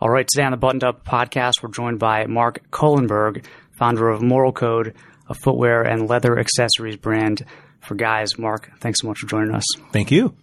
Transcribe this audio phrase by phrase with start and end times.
[0.00, 3.44] All right, today on the Buttoned Up podcast, we're joined by Mark Kohlenberg,
[3.76, 4.94] founder of Moral Code,
[5.28, 7.44] a footwear and leather accessories brand
[7.80, 8.38] for guys.
[8.38, 9.64] Mark, thanks so much for joining us.
[9.90, 10.36] Thank you.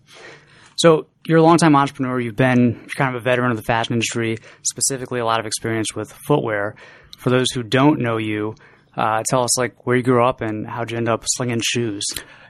[0.76, 2.20] So, you're a longtime entrepreneur.
[2.20, 5.96] You've been kind of a veteran of the fashion industry, specifically a lot of experience
[5.96, 6.76] with footwear.
[7.18, 8.56] For those who don't know you,
[8.98, 12.04] uh, tell us like where you grew up and how'd you end up slinging shoes.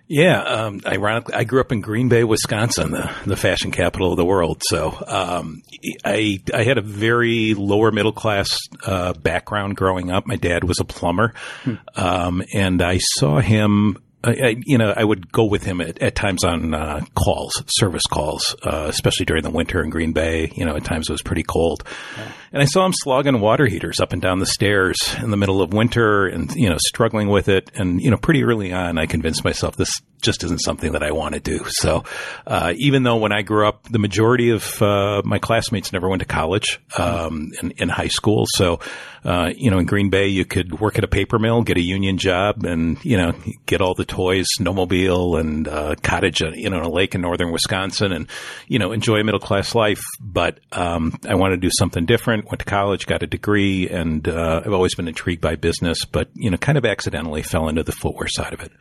[0.08, 4.18] Yeah, um, ironically, I grew up in Green Bay, Wisconsin, the, the fashion capital of
[4.18, 4.62] the world.
[4.64, 5.64] So um,
[6.04, 10.28] I I had a very lower middle class uh, background growing up.
[10.28, 11.34] My dad was a plumber,
[11.64, 11.76] hmm.
[11.96, 16.16] um, and I saw him I, you know, I would go with him at, at
[16.16, 20.52] times on uh, calls, service calls, uh, especially during the winter in Green Bay.
[20.56, 21.84] You know, at times it was pretty cold,
[22.18, 22.32] yeah.
[22.56, 25.62] And I saw him slogging water heaters up and down the stairs in the middle
[25.62, 27.70] of winter, and you know, struggling with it.
[27.76, 29.92] And you know, pretty early on, I convinced myself this
[30.22, 31.66] just isn't something that I want to do.
[31.68, 32.06] So,
[32.48, 36.22] uh, even though when I grew up, the majority of uh, my classmates never went
[36.22, 38.80] to college um, in, in, high school, so
[39.26, 41.82] uh, you know, in Green Bay, you could work at a paper mill, get a
[41.82, 43.34] union job, and you know,
[43.66, 47.52] get all the toys, snowmobile, and uh, cottage, uh, you know, a lake in northern
[47.52, 48.30] Wisconsin, and
[48.68, 50.04] you know, enjoy a middle class life.
[50.22, 52.45] But um, I wanted to do something different.
[52.46, 56.30] Went to college, got a degree, and uh, I've always been intrigued by business, but
[56.36, 58.72] you know, kind of accidentally fell into the footwear side of it.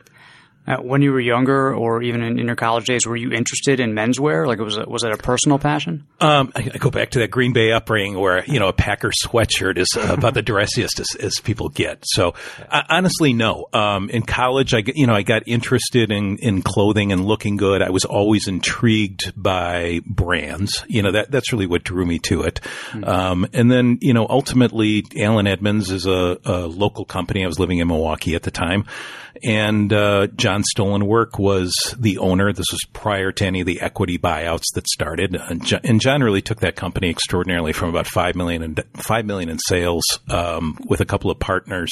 [0.67, 3.79] Uh, when you were younger, or even in, in, your college days, were you interested
[3.79, 4.47] in menswear?
[4.47, 6.07] Like, was it, was it a personal passion?
[6.19, 9.11] Um, I, I, go back to that Green Bay upbringing, where you know a Packer
[9.23, 11.99] sweatshirt is about the dressiest as, as, people get.
[12.03, 12.33] So,
[12.67, 13.67] uh, honestly, no.
[13.73, 17.83] Um, in college, I you know I got interested in in clothing and looking good.
[17.83, 20.83] I was always intrigued by brands.
[20.87, 22.59] You know that that's really what drew me to it.
[22.89, 23.03] Mm-hmm.
[23.03, 27.43] Um, and then you know ultimately, Allen Edmonds is a, a local company.
[27.43, 28.85] I was living in Milwaukee at the time.
[29.43, 32.53] And uh, John Stollenwerk was the owner.
[32.53, 35.35] This was prior to any of the equity buyouts that started.
[35.35, 39.59] And John really took that company extraordinarily from about five million in, five million in
[39.59, 41.91] sales um, with a couple of partners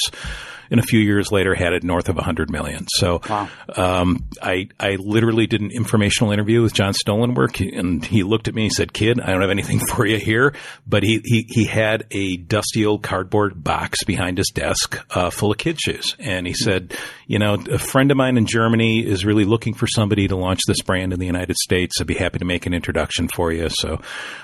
[0.70, 2.86] and a few years later had it north of 100 million.
[2.96, 3.48] So wow.
[3.76, 8.54] um, I, I literally did an informational interview with John Stollenwerk, and he looked at
[8.54, 10.54] me and said, Kid, I don't have anything for you here.
[10.86, 15.52] But he, he, he had a dusty old cardboard box behind his desk uh, full
[15.52, 16.16] of kid shoes.
[16.18, 16.94] And he said,
[17.26, 20.60] You know, a friend of mine in Germany is really looking for somebody to launch
[20.66, 21.96] this brand in the United States.
[22.00, 23.68] I'd be happy to make an introduction for you.
[23.70, 24.00] So,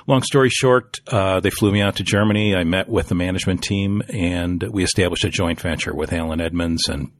[0.06, 2.54] long story short, uh, they flew me out to Germany.
[2.54, 6.88] I met with the management team, and we established a joint venture with Allen Edmonds
[6.88, 7.10] and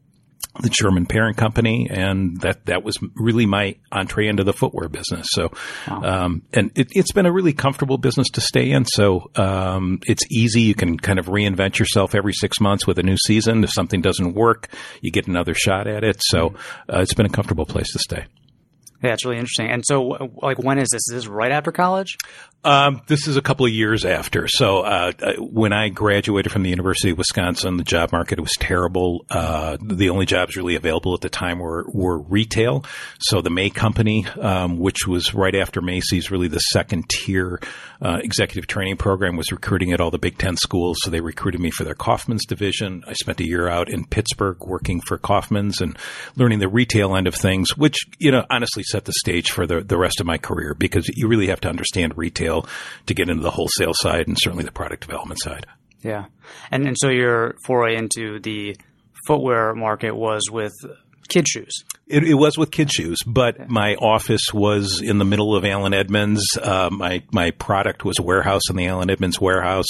[0.61, 5.27] the German parent company, and that that was really my entree into the footwear business.
[5.31, 5.53] So,
[5.89, 6.03] wow.
[6.03, 8.85] um, and it, has been a really comfortable business to stay in.
[8.85, 10.63] So, um, it's easy.
[10.63, 13.63] You can kind of reinvent yourself every six months with a new season.
[13.63, 14.69] If something doesn't work,
[15.01, 16.21] you get another shot at it.
[16.21, 16.55] So,
[16.93, 18.27] uh, it's been a comfortable place to stay.
[19.03, 19.71] Yeah, it's really interesting.
[19.71, 21.03] And so, like, when is this?
[21.09, 22.19] Is this right after college?
[22.63, 24.47] Um, this is a couple of years after.
[24.47, 28.53] So uh, uh, when I graduated from the University of Wisconsin, the job market was
[28.61, 29.25] terrible.
[29.31, 32.85] Uh, the only jobs really available at the time were were retail.
[33.19, 37.61] So the May Company, um, which was right after Macy's, really the second tier
[38.03, 40.99] uh, executive training program, was recruiting at all the Big Ten schools.
[41.01, 43.05] So they recruited me for their Kaufmann's division.
[43.07, 45.99] I spent a year out in Pittsburgh working for Kaufmann's and
[46.37, 49.81] learning the retail end of things, which you know honestly set the stage for the
[49.81, 52.67] the rest of my career because you really have to understand retail retail
[53.07, 55.67] to get into the wholesale side and certainly the product development side.
[56.03, 56.27] Yeah.
[56.71, 58.77] And and so your foray into the
[59.27, 60.73] footwear market was with
[61.29, 61.73] kid shoes.
[62.11, 65.95] It, it, was with kid shoes, but my office was in the middle of Allen
[65.95, 66.45] Edmonds.
[66.61, 69.87] Uh, my my product was a warehouse in the Allen Edmonds warehouse.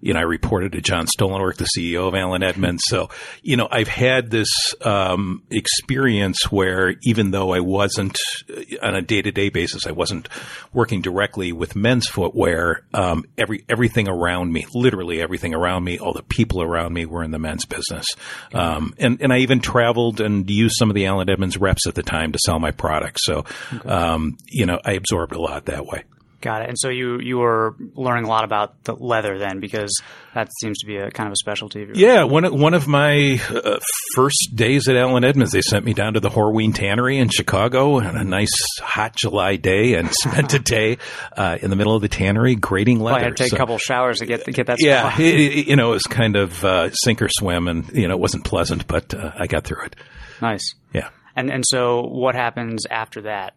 [0.00, 2.82] You know, I reported to John Stollenwerk, the CEO of Allen Edmonds.
[2.86, 3.08] So,
[3.42, 4.48] you know, I've had this
[4.82, 8.18] um, experience where even though I wasn't
[8.54, 10.28] uh, on a day to day basis, I wasn't
[10.72, 12.84] working directly with men's footwear.
[12.92, 17.24] Um, every everything around me, literally everything around me, all the people around me were
[17.24, 18.06] in the men's business.
[18.52, 21.94] Um, and and I even traveled and used some of the Allen Edmonds reps at
[21.94, 23.22] the time to sell my products.
[23.24, 23.44] So,
[23.74, 23.88] okay.
[23.88, 26.04] um, you know, I absorbed a lot that way.
[26.44, 26.68] Got it.
[26.68, 29.90] And so you you were learning a lot about the leather then, because
[30.34, 31.84] that seems to be a kind of a specialty.
[31.84, 33.78] Of yeah, one of, one of my uh,
[34.14, 37.96] first days at Allen Edmonds, they sent me down to the Horween Tannery in Chicago
[37.98, 40.98] on a nice hot July day, and spent a day
[41.34, 43.14] uh, in the middle of the tannery grading leather.
[43.14, 44.76] Well, I had to take so, a couple showers to get to get that.
[44.80, 48.06] Yeah, it, it, you know, it was kind of uh, sink or swim, and you
[48.06, 49.96] know, it wasn't pleasant, but uh, I got through it.
[50.42, 50.74] Nice.
[50.92, 51.08] Yeah.
[51.36, 53.54] And and so what happens after that?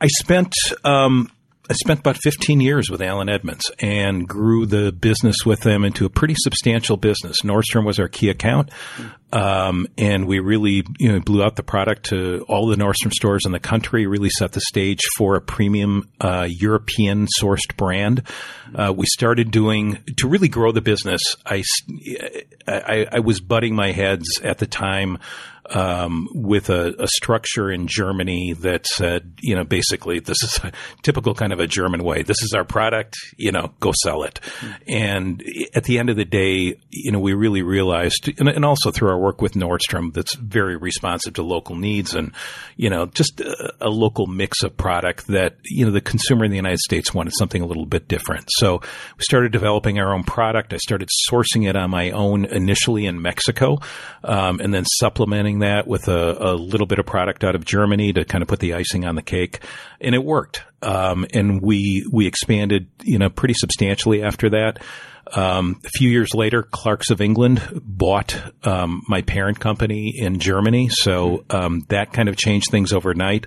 [0.00, 0.54] I spent
[0.84, 1.30] um,
[1.70, 6.06] I spent about 15 years with Allen Edmonds and grew the business with them into
[6.06, 7.36] a pretty substantial business.
[7.44, 8.70] Nordstrom was our key account.
[9.30, 13.44] Um, and we really, you know, blew out the product to all the Nordstrom stores
[13.44, 18.22] in the country, really set the stage for a premium, uh, European sourced brand.
[18.74, 21.62] Uh, we started doing, to really grow the business, I,
[22.66, 25.18] I, I was butting my heads at the time
[25.70, 30.72] um, with a, a, structure in Germany that said, you know, basically this is a
[31.02, 32.22] typical kind of a German way.
[32.22, 34.40] This is our product, you know, go sell it.
[34.42, 34.72] Mm-hmm.
[34.88, 35.44] And
[35.74, 39.10] at the end of the day, you know, we really realized, and, and, also through
[39.10, 42.32] our work with Nordstrom, that's very responsive to local needs and,
[42.76, 46.50] you know, just a, a local mix of product that, you know, the consumer in
[46.50, 48.48] the United States wanted something a little bit different.
[48.56, 50.72] So we started developing our own product.
[50.72, 53.78] I started sourcing it on my own initially in Mexico,
[54.24, 58.12] um, and then supplementing that with a, a, little bit of product out of Germany
[58.12, 59.60] to kind of put the icing on the cake,
[60.00, 60.62] and it worked.
[60.82, 64.78] Um, and we we expanded, you know, pretty substantially after that.
[65.34, 70.88] Um, a few years later, Clarks of England bought um, my parent company in Germany,
[70.90, 73.46] so um, that kind of changed things overnight.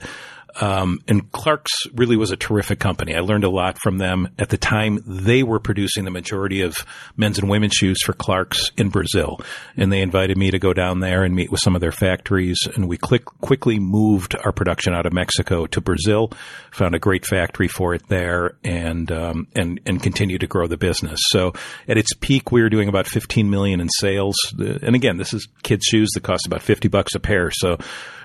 [0.59, 3.15] Um, and Clark's really was a terrific company.
[3.15, 4.29] I learned a lot from them.
[4.37, 8.71] At the time, they were producing the majority of men's and women's shoes for Clark's
[8.77, 9.39] in Brazil.
[9.77, 12.59] And they invited me to go down there and meet with some of their factories.
[12.75, 16.31] And we click, quickly moved our production out of Mexico to Brazil,
[16.71, 20.77] found a great factory for it there and, um, and, and continued to grow the
[20.77, 21.19] business.
[21.29, 21.53] So
[21.87, 24.35] at its peak, we were doing about 15 million in sales.
[24.57, 27.51] And again, this is kids shoes that cost about 50 bucks a pair.
[27.51, 27.77] So,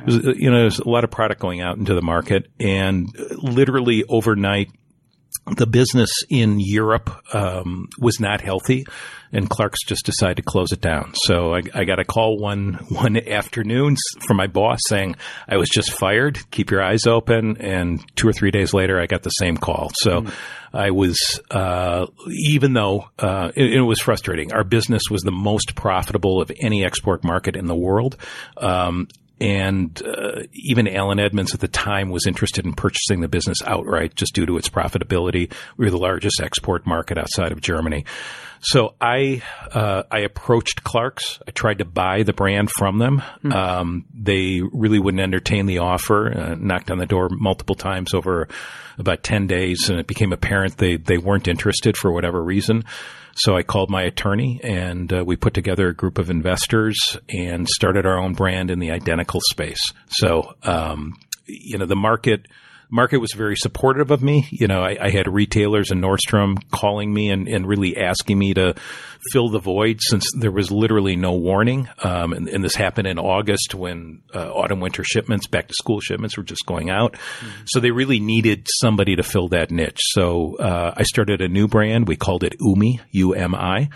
[0.04, 3.08] was, you know, there's a lot of product going out into the market market, and
[3.42, 4.70] literally overnight,
[5.56, 8.86] the business in Europe um, was not healthy,
[9.32, 11.12] and Clark's just decided to close it down.
[11.24, 13.96] So I, I, got a call one one afternoon
[14.26, 15.16] from my boss saying
[15.48, 16.38] I was just fired.
[16.50, 17.58] Keep your eyes open.
[17.58, 19.90] And two or three days later, I got the same call.
[19.94, 20.32] So mm.
[20.72, 25.74] I was, uh, even though uh, it, it, was frustrating, our business was the most
[25.74, 28.16] profitable of any export market in the world.
[28.56, 29.08] Um,
[29.40, 34.14] and uh, even Allen Edmonds at the time was interested in purchasing the business outright
[34.14, 35.52] just due to its profitability.
[35.76, 38.06] We were the largest export market outside of Germany.
[38.60, 39.42] So I
[39.72, 41.38] uh, I approached Clark's.
[41.46, 43.22] I tried to buy the brand from them.
[43.44, 43.54] Mm.
[43.54, 46.32] Um, they really wouldn't entertain the offer.
[46.32, 48.48] Uh, knocked on the door multiple times over
[48.98, 52.84] about ten days, and it became apparent they they weren't interested for whatever reason.
[53.36, 56.96] So I called my attorney and uh, we put together a group of investors
[57.28, 59.92] and started our own brand in the identical space.
[60.08, 62.46] So, um, you know, the market
[62.90, 64.46] market was very supportive of me.
[64.50, 68.54] You know, I, I had retailers and Nordstrom calling me and, and, really asking me
[68.54, 68.74] to
[69.32, 71.88] fill the void since there was literally no warning.
[72.02, 76.00] Um, and, and, this happened in August when uh, autumn winter shipments, back to school
[76.00, 77.14] shipments were just going out.
[77.14, 77.62] Mm-hmm.
[77.66, 79.98] So they really needed somebody to fill that niche.
[80.12, 82.06] So uh, I started a new brand.
[82.06, 83.88] We called it Umi, U M I.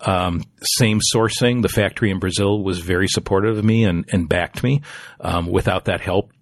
[0.00, 1.62] Um, same sourcing.
[1.62, 4.82] The factory in Brazil was very supportive of me and, and backed me.
[5.20, 6.32] Um, without that help,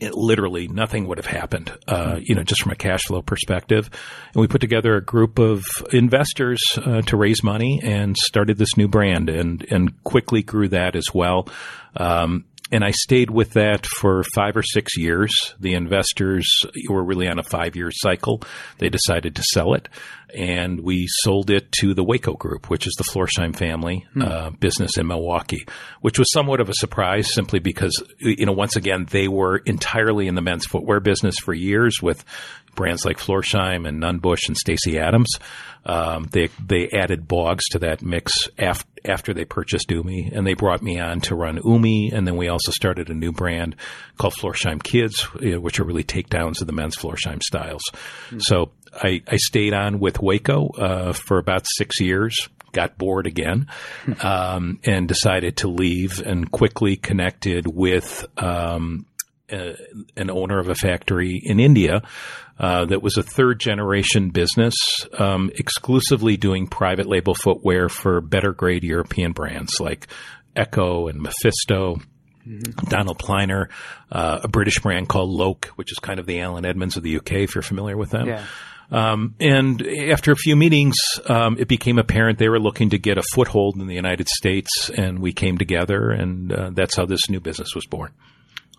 [0.00, 3.88] it, literally nothing would have happened, uh, you know, just from a cash flow perspective.
[4.34, 8.76] And we put together a group of investors uh, to raise money and started this
[8.76, 11.48] new brand and, and quickly grew that as well.
[11.96, 15.32] Um, and I stayed with that for five or six years.
[15.60, 16.48] The investors
[16.88, 18.42] were really on a five year cycle.
[18.78, 19.88] They decided to sell it,
[20.34, 24.22] and we sold it to the Weyco Group, which is the Florsheim family hmm.
[24.22, 25.66] uh, business in Milwaukee,
[26.00, 30.26] which was somewhat of a surprise simply because, you know, once again, they were entirely
[30.26, 32.24] in the men's footwear business for years with
[32.76, 35.28] brands like Florsheim and Nunn Bush and Stacy Adams.
[35.84, 40.54] Um, they they added Bogs to that mix af- after they purchased Umi, and they
[40.54, 43.76] brought me on to run Umi, and then we also started a new brand
[44.18, 47.82] called Florsheim Kids, which are really takedowns of the men's Florsheim styles.
[47.92, 48.38] Mm-hmm.
[48.40, 52.48] So I, I, stayed on with Weyco uh, for about six years.
[52.72, 53.68] Got bored again,
[54.04, 54.26] hmm.
[54.26, 59.06] um, and decided to leave, and quickly connected with um,
[59.50, 59.72] uh,
[60.16, 62.02] an owner of a factory in India
[62.58, 64.74] uh, that was a third generation business,
[65.18, 70.08] um, exclusively doing private label footwear for better grade European brands like
[70.56, 72.00] Ecco and Mephisto.
[72.46, 72.88] Mm-hmm.
[72.88, 73.68] Donald Pliner,
[74.10, 77.16] uh, a British brand called Loake, which is kind of the Allen Edmonds of the
[77.16, 78.28] UK, if you're familiar with them.
[78.28, 78.44] Yeah.
[78.90, 83.18] Um, and after a few meetings, um, it became apparent they were looking to get
[83.18, 87.28] a foothold in the United States, and we came together, and uh, that's how this
[87.28, 88.12] new business was born.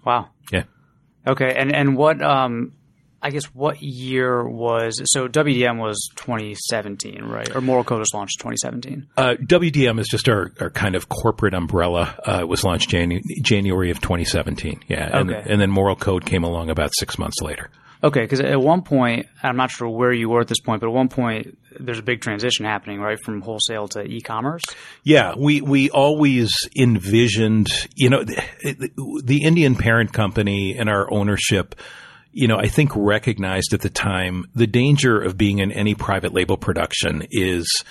[0.05, 0.29] Wow.
[0.51, 0.63] Yeah.
[1.25, 1.53] Okay.
[1.55, 2.73] And and what um
[3.21, 7.53] I guess what year was so WDM was 2017, right?
[7.55, 9.07] Or Moral Code was launched 2017.
[9.17, 12.17] Uh, WDM is just our, our kind of corporate umbrella.
[12.25, 14.81] Uh, it was launched Janu- January of 2017.
[14.87, 15.51] Yeah, and, okay.
[15.51, 17.69] and then Moral Code came along about six months later.
[18.03, 20.87] Okay, because at one point, I'm not sure where you were at this point, but
[20.87, 24.63] at one point, there's a big transition happening, right, from wholesale to e-commerce.
[25.03, 28.41] Yeah, we we always envisioned, you know, the,
[29.23, 31.75] the Indian parent company and our ownership
[32.33, 36.35] you know, I think recognized at the time the danger of being in any private
[36.35, 37.83] label production is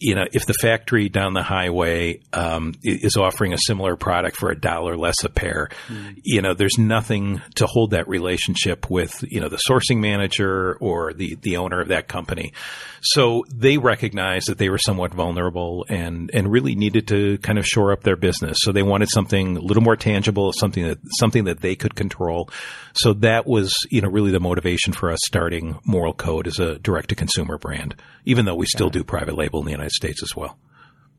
[0.00, 4.50] you know, if the factory down the highway um, is offering a similar product for
[4.50, 6.18] a dollar less a pair, mm.
[6.24, 11.12] you know, there's nothing to hold that relationship with, you know, the sourcing manager or
[11.12, 12.54] the the owner of that company.
[13.02, 17.66] So they recognized that they were somewhat vulnerable and and really needed to kind of
[17.66, 18.56] shore up their business.
[18.62, 22.48] So they wanted something a little more tangible, something that something that they could control.
[22.94, 26.78] So that was, you know, really the motivation for us starting Moral Code as a
[26.78, 29.94] direct to consumer brand, even though we still do private label in the United United
[29.94, 30.58] States as well.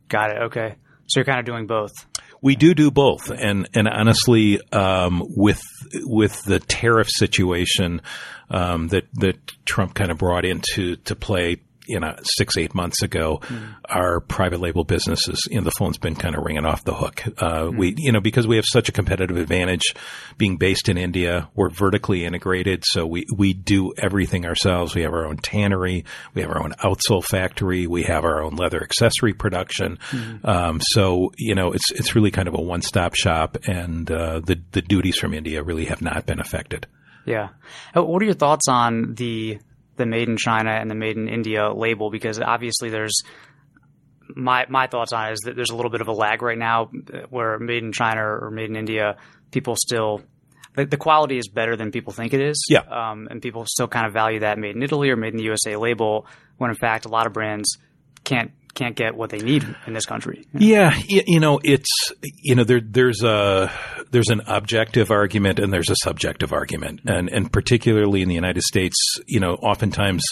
[0.08, 0.38] Got it.
[0.44, 0.75] Okay.
[1.08, 1.92] So you're kind of doing both.
[2.42, 5.62] We do do both, and and honestly, um, with
[5.94, 8.01] with the tariff situation
[8.50, 13.02] um, that that Trump kind of brought into to play you know six eight months
[13.02, 13.76] ago, mm.
[13.86, 17.24] our private label businesses, you know, the phone's been kind of ringing off the hook.
[17.38, 17.78] Uh, mm.
[17.78, 19.84] We you know because we have such a competitive advantage
[20.38, 24.96] being based in India, we're vertically integrated, so we we do everything ourselves.
[24.96, 28.56] We have our own tannery, we have our own outsole factory, we have our own
[28.56, 29.98] leather accessory production.
[30.10, 30.46] Mm.
[30.48, 34.40] Um, so you know it's it's really kind of a one stop shop, and uh,
[34.40, 36.88] the the duties from India really have not been affected.
[37.26, 37.50] Yeah.
[37.96, 39.60] Uh, what are your thoughts on the
[39.98, 43.22] the made in China and the made in India label because obviously there's
[44.36, 46.58] my my thoughts on it is that there's a little bit of a lag right
[46.58, 46.86] now
[47.30, 49.18] where made in China or made in India
[49.52, 50.22] people still
[50.76, 52.66] the, the quality is better than people think it is.
[52.70, 52.80] Yeah.
[52.80, 55.44] Um, and people still kind of value that made in Italy or made in the
[55.44, 56.26] USA label
[56.58, 57.78] when in fact a lot of brands
[58.24, 60.46] can't can't get what they need in this country.
[60.54, 63.72] Yeah, you know, it's you know there there's a
[64.12, 68.63] there's an objective argument and there's a subjective argument, and and particularly in the United
[68.63, 70.24] States, you know, oftentimes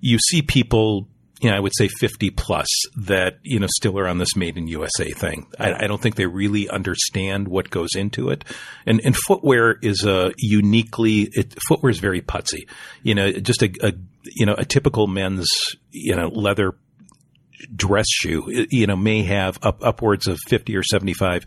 [0.00, 1.08] you see people.
[1.40, 4.56] You know, I would say 50 plus that, you know, still are on this made
[4.56, 5.48] in USA thing.
[5.58, 8.44] I, I don't think they really understand what goes into it.
[8.86, 12.68] And, and footwear is a uniquely, it, footwear is very putsy.
[13.02, 13.92] You know, just a, a
[14.24, 15.48] you know, a typical men's,
[15.90, 16.74] you know, leather
[17.74, 21.44] dress shoe, you know, may have up, upwards of 50 or 75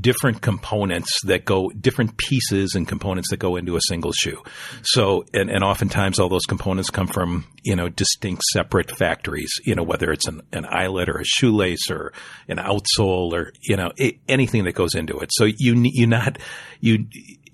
[0.00, 4.42] different components that go, different pieces and components that go into a single shoe.
[4.82, 9.74] So, and, and oftentimes all those components come from, you know, distinct separate factories, you
[9.74, 12.12] know, whether it's an, an eyelet or a shoelace or
[12.48, 15.30] an outsole or, you know, it, anything that goes into it.
[15.32, 16.38] So you, you not,
[16.80, 17.06] you,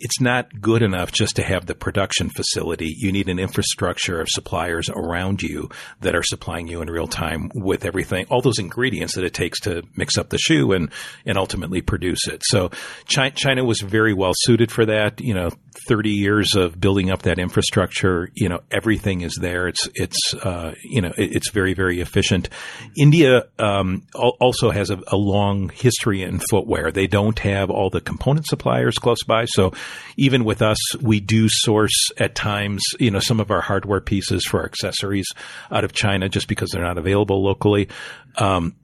[0.02, 2.92] it's not good enough just to have the production facility.
[2.98, 7.52] You need an infrastructure of suppliers around you that are supplying you in real time
[7.54, 10.90] with everything, all those ingredients that it takes to mix up the shoe and,
[11.24, 12.42] and ultimately produce it.
[12.44, 12.72] So
[13.06, 15.20] China was very well suited for that.
[15.20, 15.50] You know,
[15.86, 19.68] 30 years of building up that infrastructure, you know, everything is there.
[19.68, 22.48] It's, it's, uh, you know, it's very, very efficient.
[22.96, 26.90] India, um, also has a, a long history in footwear.
[26.90, 29.44] They don't have all the component suppliers close by.
[29.44, 29.72] So
[30.16, 34.44] even with us, we do source at times, you know, some of our hardware pieces
[34.44, 35.26] for our accessories
[35.70, 37.88] out of China just because they're not available locally.
[38.36, 38.74] Um,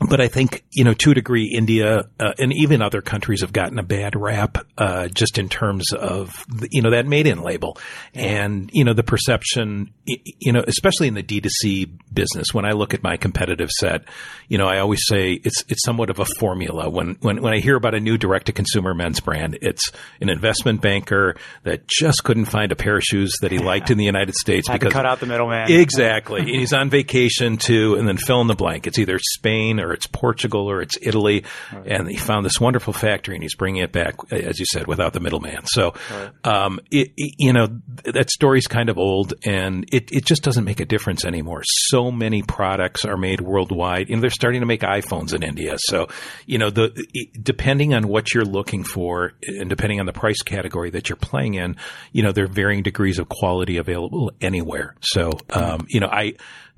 [0.00, 3.52] but I think you know to a degree, India uh, and even other countries have
[3.52, 7.42] gotten a bad rap uh, just in terms of the, you know that made in
[7.42, 7.78] label
[8.14, 12.52] and you know the perception you know especially in the D 2 C business.
[12.52, 14.02] When I look at my competitive set,
[14.48, 16.88] you know I always say it's it's somewhat of a formula.
[16.88, 20.28] When when when I hear about a new direct to consumer men's brand, it's an
[20.28, 24.04] investment banker that just couldn't find a pair of shoes that he liked in the
[24.04, 26.40] United States Had because cut out the middleman exactly.
[26.40, 28.86] and he's on vacation too, and then fill in the blank.
[28.86, 31.44] It's either Spain or it's Portugal or it's Italy.
[31.72, 31.86] Right.
[31.86, 35.12] And he found this wonderful factory and he's bringing it back, as you said, without
[35.12, 35.66] the middleman.
[35.66, 36.30] So, right.
[36.44, 37.68] um, it, it, you know,
[38.04, 41.62] that story's kind of old and it, it just doesn't make a difference anymore.
[41.64, 45.76] So many products are made worldwide and they're starting to make iPhones in India.
[45.78, 46.08] So,
[46.46, 47.06] you know, the,
[47.40, 51.54] depending on what you're looking for and depending on the price category that you're playing
[51.54, 51.76] in,
[52.12, 54.94] you know, there are varying degrees of quality available anywhere.
[55.00, 56.34] So, um, you know, I,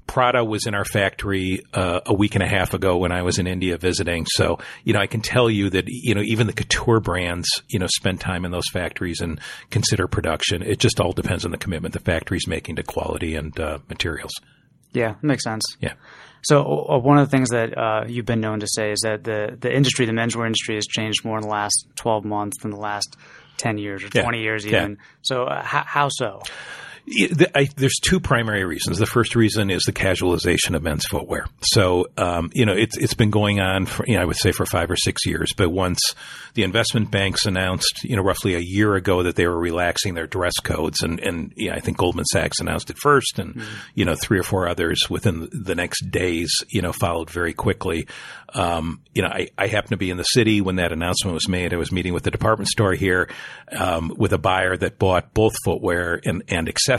[0.09, 3.39] Prada was in our factory uh, a week and a half ago when I was
[3.39, 4.27] in India visiting.
[4.27, 7.79] So, you know, I can tell you that, you know, even the couture brands, you
[7.79, 9.39] know, spend time in those factories and
[9.71, 10.63] consider production.
[10.63, 14.33] It just all depends on the commitment the factory's making to quality and uh, materials.
[14.93, 15.63] Yeah, makes sense.
[15.81, 15.93] Yeah.
[16.43, 19.25] So uh, one of the things that uh, you've been known to say is that
[19.25, 22.71] the the industry, the menswear industry, has changed more in the last twelve months than
[22.71, 23.17] the last
[23.59, 24.93] ten years or twenty years even.
[24.93, 25.05] Yeah.
[25.23, 26.43] So uh, how, how so?
[27.55, 28.99] I, there's two primary reasons.
[28.99, 31.47] The first reason is the casualization of men's footwear.
[31.63, 34.53] So, um, you know, it's it's been going on for, you know, I would say
[34.53, 35.53] for five or six years.
[35.57, 36.01] But once
[36.55, 40.27] the investment banks announced, you know, roughly a year ago that they were relaxing their
[40.27, 43.77] dress codes, and and yeah, I think Goldman Sachs announced it first, and mm-hmm.
[43.95, 48.07] you know, three or four others within the next days, you know, followed very quickly.
[48.55, 51.49] Um, you know, I, I happened to be in the city when that announcement was
[51.49, 51.75] made.
[51.75, 53.29] I was meeting with the department store here
[53.77, 56.98] um, with a buyer that bought both footwear and, and accessories.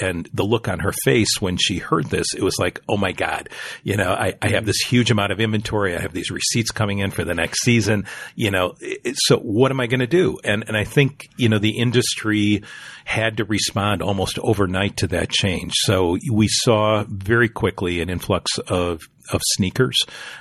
[0.00, 3.12] And the look on her face when she heard this, it was like, oh my
[3.12, 3.48] God,
[3.82, 5.96] you know, I, I have this huge amount of inventory.
[5.96, 8.06] I have these receipts coming in for the next season.
[8.34, 10.38] You know, it, so what am I going to do?
[10.44, 12.62] And, and I think, you know, the industry
[13.04, 15.72] had to respond almost overnight to that change.
[15.82, 19.00] So we saw very quickly an influx of
[19.32, 19.98] of sneakers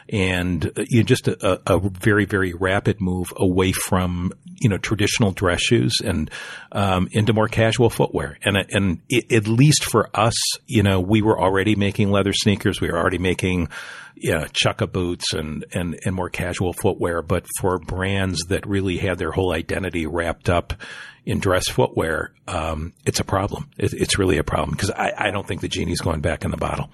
[0.09, 4.77] and uh, you know, just a, a, very very rapid move away from you know
[4.77, 6.29] traditional dress shoes and
[6.71, 10.35] um, into more casual footwear and and it, at least for us
[10.67, 13.67] you know we were already making leather sneakers we were already making
[14.21, 19.17] you chukka boots and, and, and more casual footwear, but for brands that really had
[19.17, 20.73] their whole identity wrapped up
[21.25, 23.69] in dress footwear, um, it's a problem.
[23.77, 26.51] It, it's really a problem because I, I don't think the genie's going back in
[26.51, 26.89] the bottle.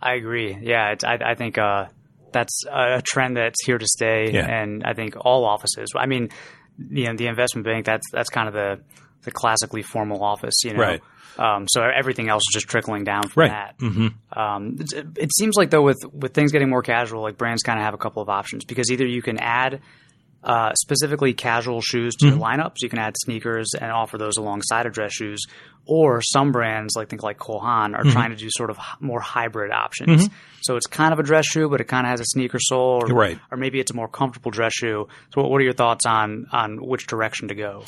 [0.00, 0.56] I agree.
[0.60, 1.86] Yeah, I, I think uh,
[2.32, 4.46] that's a trend that's here to stay, yeah.
[4.46, 5.88] and I think all offices.
[5.96, 6.30] I mean,
[6.90, 7.86] you know, the investment bank.
[7.86, 8.80] That's that's kind of the
[9.22, 10.54] the classically formal office.
[10.64, 11.02] You know, right.
[11.38, 13.50] Um, so everything else is just trickling down from right.
[13.50, 13.78] that.
[13.78, 14.38] Mm-hmm.
[14.38, 17.78] Um, it, it, seems like though with with things getting more casual, like brands kind
[17.78, 19.82] of have a couple of options because either you can add
[20.42, 22.38] uh, specifically casual shoes to mm-hmm.
[22.38, 22.76] your lineup.
[22.78, 25.44] So you can add sneakers and offer those alongside of dress shoes.
[25.88, 28.10] Or some brands, like think like Cole Haan, are mm-hmm.
[28.10, 30.24] trying to do sort of more hybrid options.
[30.24, 30.34] Mm-hmm.
[30.62, 33.04] So it's kind of a dress shoe, but it kind of has a sneaker sole,
[33.04, 33.38] or, right.
[33.52, 35.06] or maybe it's a more comfortable dress shoe.
[35.32, 37.84] So what are your thoughts on on which direction to go?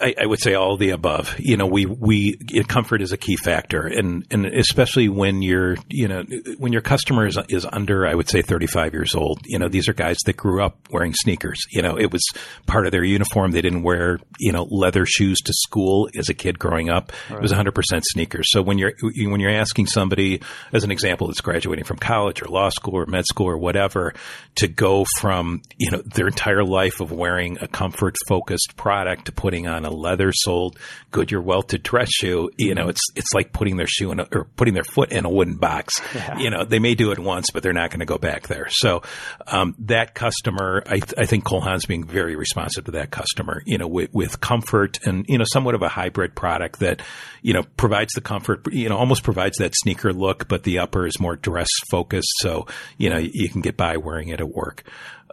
[0.00, 1.34] I, I, would say all the above.
[1.38, 2.36] You know, we we
[2.68, 6.24] comfort is a key factor, and and especially when you're you know
[6.58, 9.40] when your customer is is under I would say 35 years old.
[9.44, 11.58] You know, these are guys that grew up wearing sneakers.
[11.70, 12.22] You know, it was
[12.66, 13.52] part of their uniform.
[13.52, 17.12] They didn't wear you know leather shoes to school as a kid growing up.
[17.28, 17.36] Right.
[17.36, 18.46] It was 100 percent sneakers.
[18.50, 20.40] So when you're when you're asking somebody,
[20.72, 24.14] as an example, that's graduating from college or law school or med school or whatever,
[24.56, 29.32] to go from you know their entire life of wearing a comfort focused product to
[29.32, 30.78] putting on a leather soled
[31.10, 34.44] Goodyear welted dress shoe, you know, it's it's like putting their shoe in a, or
[34.56, 35.94] putting their foot in a wooden box.
[36.14, 36.38] Yeah.
[36.38, 38.68] You know, they may do it once, but they're not going to go back there.
[38.70, 39.02] So
[39.46, 43.62] um, that customer, I, th- I think Cole Haan's being very responsive to that customer.
[43.66, 47.02] You know, with, with comfort and you know somewhat of a hybrid product that
[47.42, 48.66] you know provides the comfort.
[48.72, 52.32] You know, almost provides that sneaker look, but the upper is more dress focused.
[52.38, 52.66] So
[52.98, 54.84] you know you can get by wearing it at work.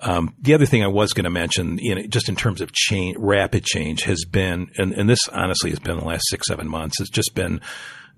[0.01, 2.71] Um, the other thing I was going to mention, you know, just in terms of
[2.71, 6.67] change, rapid change, has been, and, and this honestly has been the last six, seven
[6.67, 7.61] months, has just been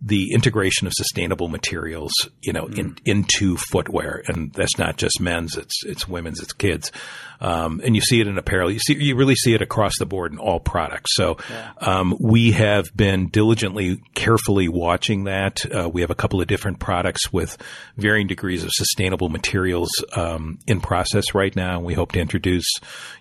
[0.01, 2.11] the integration of sustainable materials,
[2.41, 2.77] you know, mm.
[2.77, 6.91] in, into footwear, and that's not just men's; it's it's women's, it's kids,
[7.39, 8.71] um, and you see it in apparel.
[8.71, 11.15] You see, you really see it across the board in all products.
[11.15, 11.71] So, yeah.
[11.79, 15.59] um, we have been diligently, carefully watching that.
[15.65, 17.57] Uh, we have a couple of different products with
[17.97, 21.79] varying degrees of sustainable materials um, in process right now.
[21.79, 22.67] We hope to introduce,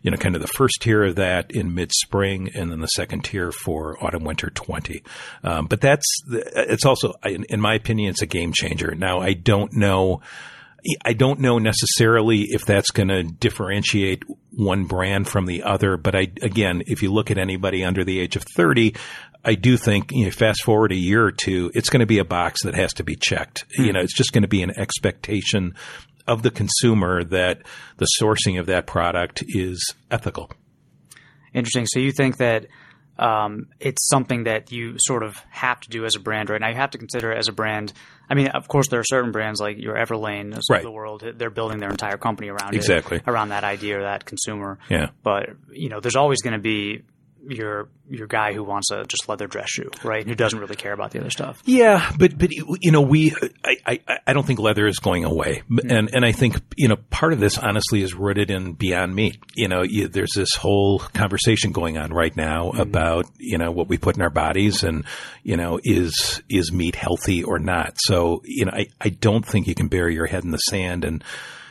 [0.02, 2.87] you know, kind of the first tier of that in mid spring, and then the
[2.88, 5.02] second tier for autumn winter twenty.
[5.42, 8.94] Um, but that's it's also, in, in my opinion, it's a game changer.
[8.94, 10.22] Now, I don't know.
[11.04, 16.14] I don't know necessarily if that's going to differentiate one brand from the other, but
[16.14, 18.94] I, again, if you look at anybody under the age of 30,
[19.44, 22.18] I do think, you know, fast forward a year or two, it's going to be
[22.18, 23.64] a box that has to be checked.
[23.68, 23.84] Mm-hmm.
[23.84, 25.74] You know, it's just going to be an expectation
[26.26, 27.62] of the consumer that
[27.96, 30.52] the sourcing of that product is ethical.
[31.54, 31.86] Interesting.
[31.86, 32.66] So you think that
[33.18, 36.68] um, it's something that you sort of have to do as a brand right now.
[36.68, 37.92] You have to consider it as a brand.
[38.31, 40.78] I mean, of course, there are certain brands like your Everlane right.
[40.78, 41.24] of the world.
[41.37, 43.18] They're building their entire company around exactly.
[43.18, 44.78] it, around that idea or that consumer.
[44.88, 45.11] Yeah.
[45.22, 47.02] But you know, there's always going to be
[47.46, 50.27] your your guy who wants a just leather dress shoe, right?
[50.27, 51.62] Who doesn't really care about the other stuff.
[51.64, 55.62] Yeah, but but you know, we I I, I don't think leather is going away,
[55.70, 55.90] mm-hmm.
[55.90, 59.38] and and I think you know part of this honestly is rooted in Beyond Meat.
[59.55, 62.81] You know, you, there's this whole conversation going on right now mm-hmm.
[62.81, 65.05] about you know what we put in our bodies, and
[65.42, 67.96] you know is is meat healthy or not.
[67.98, 71.05] So you know, I I don't think you can bury your head in the sand
[71.05, 71.22] and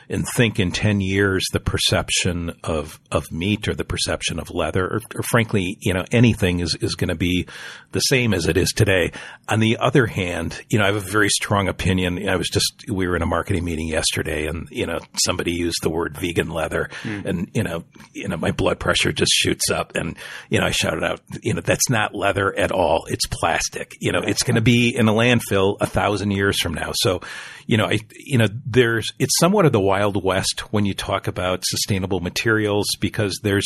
[0.09, 4.85] and think in 10 years the perception of, of meat or the perception of leather
[4.85, 7.47] or, or frankly, you know, anything is, is going to be
[7.91, 9.11] the same as it is today.
[9.49, 12.27] On the other hand, you know, I have a very strong opinion.
[12.27, 15.79] I was just, we were in a marketing meeting yesterday and, you know, somebody used
[15.81, 17.25] the word vegan leather mm.
[17.25, 20.17] and, you know, you know, my blood pressure just shoots up and,
[20.49, 23.05] you know, I shouted out, you know, that's not leather at all.
[23.07, 23.95] It's plastic.
[23.99, 26.91] You know, it's going to be in a landfill a thousand years from now.
[26.93, 27.21] So,
[27.65, 31.27] you know, I, you know, there's, it's somewhat of the wild west when you talk
[31.27, 33.65] about sustainable materials because there's,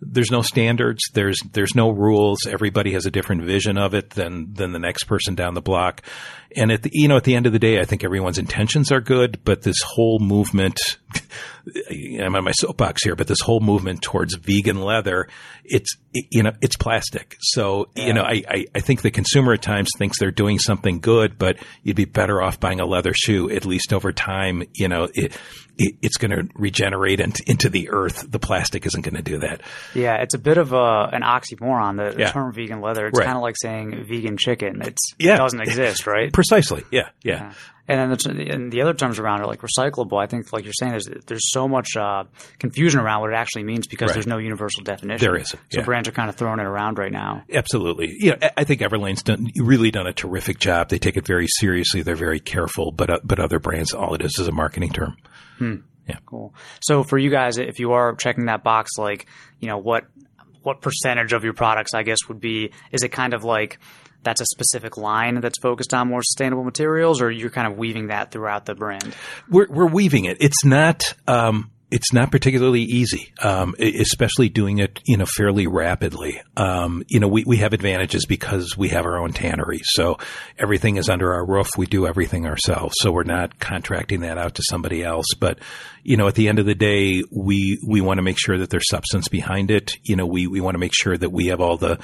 [0.00, 1.02] there's no standards.
[1.14, 2.46] There's there's no rules.
[2.46, 6.02] Everybody has a different vision of it than than the next person down the block.
[6.54, 8.92] And at the you know at the end of the day, I think everyone's intentions
[8.92, 10.78] are good, but this whole movement.
[12.20, 15.28] I'm on my soapbox here, but this whole movement towards vegan leather,
[15.64, 17.36] it's you know it's plastic.
[17.40, 18.06] So yeah.
[18.06, 21.38] you know I, I I think the consumer at times thinks they're doing something good,
[21.38, 24.62] but you'd be better off buying a leather shoe at least over time.
[24.74, 25.36] You know it
[25.78, 28.30] it's going to regenerate into the earth.
[28.30, 29.62] The plastic isn't going to do that.
[29.94, 31.96] Yeah, it's a bit of a, an oxymoron.
[31.96, 32.30] The, yeah.
[32.30, 33.06] term vegan leather.
[33.06, 33.26] It's right.
[33.26, 34.82] kind of like saying vegan chicken.
[34.82, 35.34] It's, yeah.
[35.34, 36.32] It doesn't exist, right?
[36.32, 36.84] Precisely.
[36.90, 37.34] Yeah, yeah.
[37.34, 37.52] yeah.
[37.88, 40.72] And then the, and the other terms around it, like recyclable, I think, like you're
[40.72, 42.24] saying, there's there's so much uh,
[42.58, 44.14] confusion around what it actually means because right.
[44.14, 45.24] there's no universal definition.
[45.24, 45.60] There isn't.
[45.70, 47.44] So brands are kind of throwing it around right now.
[47.52, 48.16] Absolutely.
[48.18, 50.88] Yeah, I think Everlane's done really done a terrific job.
[50.88, 52.02] They take it very seriously.
[52.02, 52.90] They're very careful.
[52.90, 55.16] But uh, but other brands, all it is is a marketing term.
[55.58, 55.76] Hmm.
[56.08, 56.18] Yeah.
[56.24, 56.54] Cool.
[56.80, 59.26] So for you guys, if you are checking that box, like,
[59.60, 60.04] you know, what,
[60.62, 63.78] what percentage of your products, I guess, would be, is it kind of like,
[64.22, 68.08] that's a specific line that's focused on more sustainable materials, or you're kind of weaving
[68.08, 69.14] that throughout the brand?
[69.48, 70.38] We're, we're weaving it.
[70.40, 76.40] It's not, um, it's not particularly easy, um, especially doing it, you know, fairly rapidly.
[76.56, 79.80] Um, you know, we, we have advantages because we have our own tannery.
[79.84, 80.18] So
[80.58, 81.68] everything is under our roof.
[81.78, 82.94] We do everything ourselves.
[82.98, 85.26] So we're not contracting that out to somebody else.
[85.38, 85.60] But,
[86.06, 88.70] you know, at the end of the day, we, we want to make sure that
[88.70, 89.96] there's substance behind it.
[90.04, 91.98] You know, we, we want to make sure that we have all the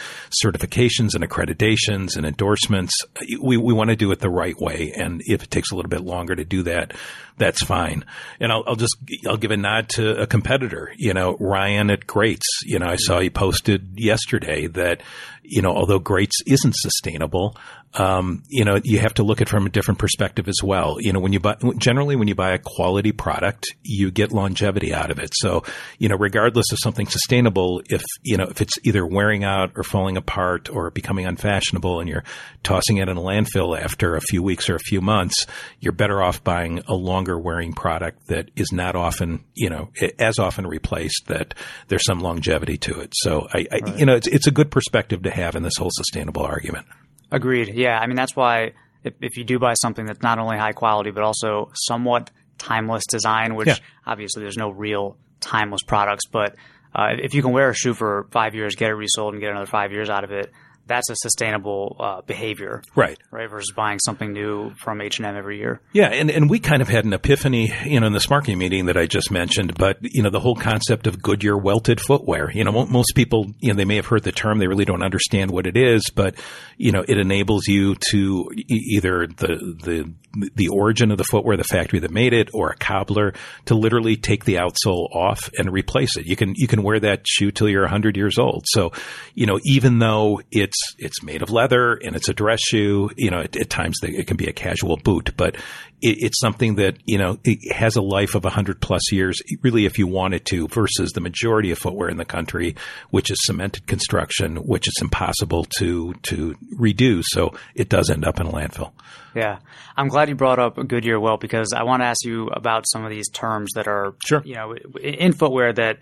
[0.45, 2.99] certifications and accreditations and endorsements.
[3.41, 4.93] We, we want to do it the right way.
[4.97, 6.95] And if it takes a little bit longer to do that,
[7.39, 8.05] that's fine.
[8.41, 8.97] And I'll, I'll just,
[9.29, 12.63] I'll give a nod to a competitor, you know, Ryan at Greats.
[12.65, 15.01] You know, I saw he posted yesterday that,
[15.43, 17.57] you know, although Greats isn't sustainable,
[17.95, 20.97] um, you know, you have to look at it from a different perspective as well.
[20.99, 24.95] You know, when you buy, generally when you buy a quality product, you get longevity
[24.95, 25.31] out of it.
[25.35, 25.65] So,
[25.99, 29.83] you know, regardless of something sustainable, if, you know, if it's either wearing out or
[29.83, 32.25] falling apart or becoming unfashionable and you're
[32.63, 35.47] tossing it in a landfill after a few weeks or a few months,
[35.81, 40.39] you're better off buying a longer wearing product that is not often, you know, as
[40.39, 41.55] often replaced that
[41.89, 43.13] there's some longevity to it.
[43.17, 43.99] So I, I right.
[43.99, 46.87] you know, it's, it's a good perspective to have in this whole sustainable argument.
[47.33, 47.75] Agreed.
[47.75, 47.99] Yeah.
[47.99, 51.11] I mean, that's why if, if you do buy something that's not only high quality,
[51.11, 53.77] but also somewhat timeless design, which yeah.
[54.07, 56.55] obviously there's no real timeless products, but
[56.95, 59.51] uh, if you can wear a shoe for five years, get it resold, and get
[59.51, 60.53] another five years out of it,
[60.87, 63.19] that's a sustainable uh, behavior, right?
[63.31, 65.81] Right, versus buying something new from H and M every year.
[65.93, 68.87] Yeah, and and we kind of had an epiphany, you know, in this marketing meeting
[68.87, 69.75] that I just mentioned.
[69.77, 72.51] But you know, the whole concept of Goodyear welted footwear.
[72.53, 75.03] You know, most people, you know, they may have heard the term, they really don't
[75.03, 76.35] understand what it is, but
[76.77, 80.13] you know, it enables you to either the the
[80.55, 83.35] the origin of the footwear, the factory that made it, or a cobbler
[83.67, 86.27] to literally take the outsole off and replace it.
[86.27, 88.65] You can you can wear that shoe till you're 100 years old.
[88.69, 88.93] So,
[89.35, 90.41] you know, even though
[90.73, 93.99] it's it's made of leather and it's a dress shoe, you know, at, at times
[94.03, 95.57] it can be a casual boot, but
[96.01, 99.85] it, it's something that you know it has a life of 100 plus years, really,
[99.85, 102.75] if you wanted to, versus the majority of footwear in the country,
[103.11, 107.23] which is cemented construction, which it's impossible to to redo.
[107.25, 108.93] So it does end up in a landfill.
[109.35, 109.59] Yeah,
[109.97, 113.05] I'm glad you brought up Goodyear well because I want to ask you about some
[113.05, 114.43] of these terms that are, sure.
[114.45, 115.99] you know, in footwear that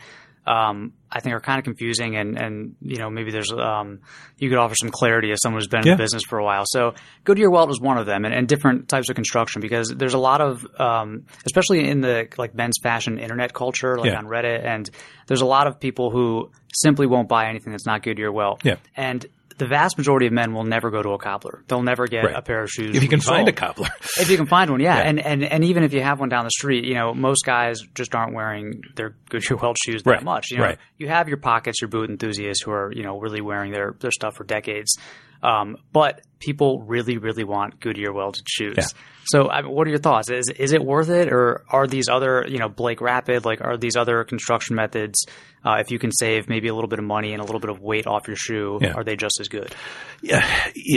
[0.46, 4.00] um, I think are kind of confusing, and and you know maybe there's um,
[4.38, 5.92] you could offer some clarity as someone who's been yeah.
[5.92, 6.64] in the business for a while.
[6.66, 10.14] So Goodyear welt is one of them, and, and different types of construction because there's
[10.14, 14.18] a lot of um, especially in the like men's fashion internet culture, like yeah.
[14.18, 14.90] on Reddit, and
[15.26, 18.62] there's a lot of people who simply won't buy anything that's not Goodyear welt.
[18.64, 18.76] Yeah.
[18.96, 19.26] And
[19.60, 21.62] the vast majority of men will never go to a cobbler.
[21.68, 22.34] They'll never get right.
[22.34, 22.96] a pair of shoes.
[22.96, 23.88] If you can find a cobbler.
[24.18, 24.96] if you can find one, yeah.
[24.96, 25.02] yeah.
[25.02, 27.82] And, and and even if you have one down the street, you know, most guys
[27.94, 30.22] just aren't wearing their Goodyear welt shoes that right.
[30.22, 30.50] much.
[30.50, 30.78] You know, right.
[30.96, 34.10] you have your pockets, your boot enthusiasts who are, you know, really wearing their, their
[34.10, 34.96] stuff for decades.
[35.42, 38.74] Um, but people really, really want Goodyear welted shoes.
[38.76, 38.86] Yeah.
[39.24, 40.28] So, I mean, what are your thoughts?
[40.30, 43.76] Is is it worth it, or are these other, you know, Blake Rapid, like, are
[43.76, 45.24] these other construction methods?
[45.64, 47.68] Uh, if you can save maybe a little bit of money and a little bit
[47.68, 48.94] of weight off your shoe, Yeah.
[48.94, 49.74] are they just as good?
[50.22, 50.42] Yeah,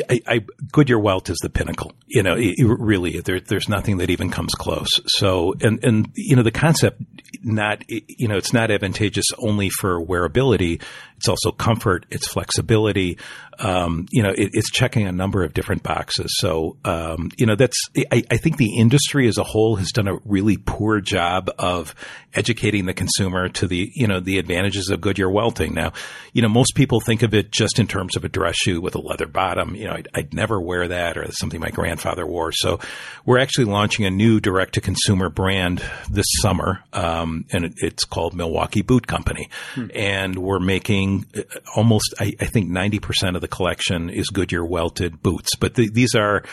[0.10, 1.91] I, I, Goodyear Welt is the pinnacle.
[2.08, 4.88] You know, it, it really, there, there's nothing that even comes close.
[5.08, 7.01] So, and and you know, the concept,
[7.43, 10.82] not you know, it's not advantageous only for wearability.
[11.17, 12.06] It's also comfort.
[12.10, 13.17] It's flexibility.
[13.60, 16.35] Um, you know, it, it's checking a number of different boxes.
[16.37, 17.77] So, um, you know, that's
[18.11, 21.95] I, I think the industry as a whole has done a really poor job of
[22.35, 25.73] educating the consumer to the you know the advantages of Goodyear welting.
[25.73, 25.93] Now,
[26.33, 28.95] you know, most people think of it just in terms of a dress shoe with
[28.95, 29.75] a leather bottom.
[29.75, 32.51] You know, I'd, I'd never wear that, or something my grandfather wore.
[32.51, 32.79] So,
[33.25, 38.03] we're actually launching a new direct to consumer brand this summer, um, and it, it's
[38.03, 39.49] called Milwaukee Boot Company,
[39.95, 41.41] and we're making uh,
[41.75, 45.89] almost I, I think ninety percent of the collection is Goodyear welted boots, but the,
[45.89, 46.43] these are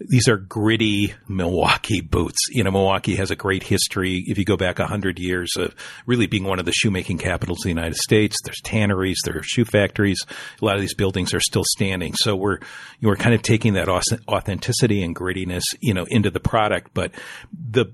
[0.00, 2.38] these are gritty Milwaukee boots.
[2.50, 4.22] You know, Milwaukee has a great history.
[4.26, 5.74] If you go back hundred years of
[6.06, 9.42] really being one of the shoemaking capitals of the United States, there's tanneries, there are
[9.42, 10.20] shoe factories.
[10.60, 12.14] A lot of these buildings are still standing.
[12.14, 12.58] So we're,
[13.00, 16.92] you we're kind of taking that authenticity and grittiness, you know, into the product.
[16.94, 17.12] But
[17.52, 17.86] the,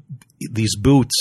[0.51, 1.15] these boots,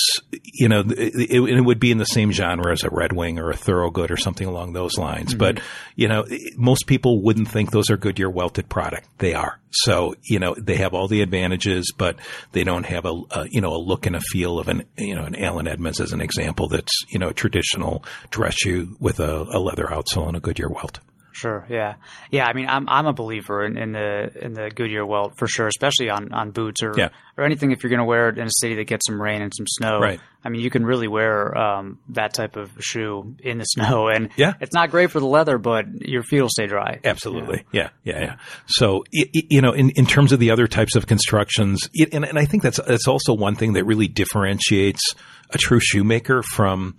[0.44, 3.40] you know, it, it, it would be in the same genre as a Red Wing
[3.40, 5.32] or a Thorogood or something along those lines.
[5.32, 5.40] Mm-hmm.
[5.40, 5.60] But,
[5.96, 9.08] you know, most people wouldn't think those are Goodyear welted product.
[9.18, 9.60] They are.
[9.72, 12.18] So, you know, they have all the advantages, but
[12.52, 15.16] they don't have a, a, you know, a look and a feel of an, you
[15.16, 19.20] know, an Allen Edmonds as an example that's, you know, a traditional dress shoe with
[19.20, 21.00] a, a leather outsole and a Goodyear welt.
[21.34, 21.66] Sure.
[21.70, 21.96] Yeah.
[22.32, 22.46] Yeah.
[22.46, 25.68] I mean, I'm I'm a believer in, in the in the Goodyear welt for sure,
[25.68, 27.10] especially on, on boots or Yeah.
[27.38, 27.72] or anything.
[27.72, 29.66] If you're going to wear it in a city that gets some rain and some
[29.68, 30.20] snow, Right.
[30.46, 34.30] I mean, you can really wear um, that type of shoe in the snow, and
[34.36, 34.54] Yeah.
[34.62, 37.00] it's not great for the leather, but your feet will stay dry.
[37.04, 37.64] Absolutely.
[37.72, 37.90] Yeah.
[38.04, 38.20] Yeah.
[38.22, 38.36] Yeah.
[38.68, 42.14] So, i- i- you know, in, in terms of the other types of constructions, it,
[42.14, 45.02] and, and I think that's, that's also one thing that really differentiates
[45.50, 46.96] a true shoemaker from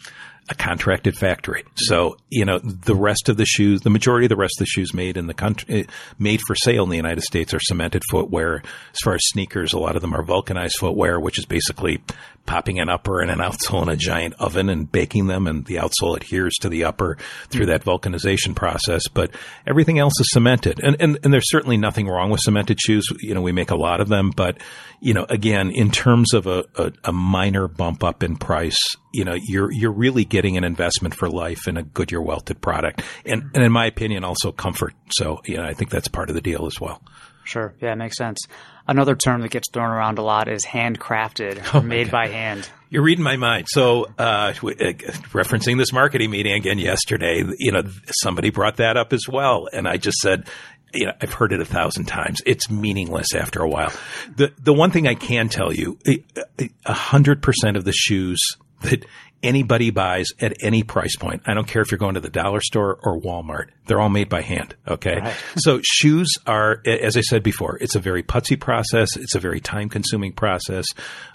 [0.49, 1.65] a contracted factory.
[1.77, 4.71] So, you know, the rest of the shoes, the majority of the rest of the
[4.71, 5.85] shoes made in the country, eh,
[6.19, 8.57] made for sale in the United States are cemented footwear.
[8.57, 12.03] As far as sneakers, a lot of them are vulcanized footwear, which is basically
[12.47, 15.77] popping an upper and an outsole in a giant oven and baking them, and the
[15.77, 17.17] outsole adheres to the upper
[17.49, 19.09] through that vulcanization process.
[19.09, 19.31] But
[19.67, 23.07] everything else is cemented, and and, and there's certainly nothing wrong with cemented shoes.
[23.21, 24.59] You know, we make a lot of them, but
[25.01, 28.79] you know, again, in terms of a, a, a minor bump up in price,
[29.13, 33.03] you know, you're you're really getting an investment for life in a Goodyear welted product,
[33.25, 34.95] and and in my opinion, also comfort.
[35.11, 37.03] So, you know, I think that's part of the deal as well.
[37.45, 37.75] Sure.
[37.81, 38.39] Yeah, it makes sense.
[38.87, 42.69] Another term that gets thrown around a lot is handcrafted or made by hand.
[42.91, 43.67] You're reading my mind.
[43.69, 44.53] So, uh, uh,
[45.33, 47.83] referencing this marketing meeting again yesterday, you know,
[48.23, 50.49] somebody brought that up as well, and I just said,
[50.93, 52.41] you know, I've heard it a thousand times.
[52.47, 53.93] It's meaningless after a while.
[54.37, 55.99] The the one thing I can tell you,
[56.87, 58.41] a hundred percent of the shoes
[58.83, 59.05] that
[59.45, 62.61] anybody buys at any price point, I don't care if you're going to the dollar
[62.61, 64.75] store or Walmart, they're all made by hand.
[64.89, 65.37] Okay, Right.
[65.57, 69.17] so shoes are, as I said before, it's a very putsy process.
[69.17, 70.87] It's a very time consuming process.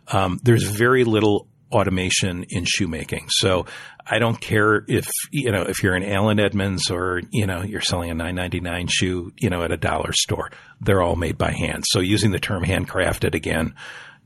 [0.10, 3.28] Um, there's very little automation in shoemaking.
[3.30, 3.68] So
[4.06, 7.80] I don't care if, you know, if you're an Allen Edmonds or, you know, you're
[7.82, 10.50] selling a 999 shoe, you know, at a dollar store.
[10.82, 11.84] They're all made by hand.
[11.90, 13.76] So using the term handcrafted again,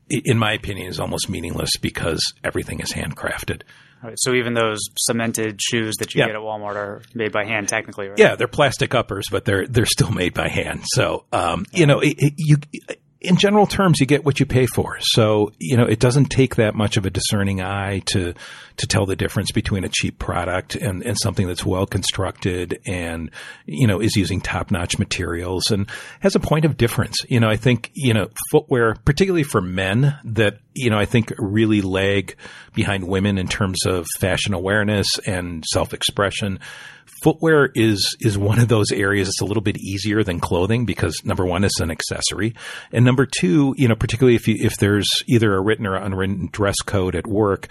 [0.08, 3.62] in my opinion, is almost meaningless because everything is handcrafted.
[4.02, 4.14] Right.
[4.18, 6.26] So even those cemented shoes that you Yeah.
[6.26, 8.18] get at Walmart are made by hand, technically, right?
[8.18, 10.82] Yeah, they're plastic uppers, but they're they're still made by hand.
[10.84, 12.56] So, um, you know, it, it, you
[13.24, 14.98] in general terms, you get what you pay for.
[15.00, 18.34] So, you know, it doesn't take that much of a discerning eye to
[18.76, 23.30] to tell the difference between a cheap product and, and something that's well constructed and
[23.66, 25.88] you know is using top notch materials and
[26.20, 27.16] has a point of difference.
[27.28, 31.32] You know, I think you know footwear, particularly for men, that you know I think
[31.38, 32.36] really lag
[32.74, 36.60] behind women in terms of fashion awareness and self expression
[37.24, 41.22] footwear is is one of those areas that's a little bit easier than clothing because
[41.24, 42.54] number one it's an accessory.
[42.92, 46.50] And number two you know particularly if you if there's either a written or unwritten
[46.52, 47.68] dress code at work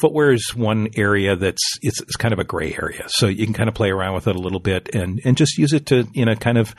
[0.00, 3.04] footwear is one area that's it's, it's kind of a gray area.
[3.08, 5.58] So you can kind of play around with it a little bit and and just
[5.58, 6.74] use it to you know kind of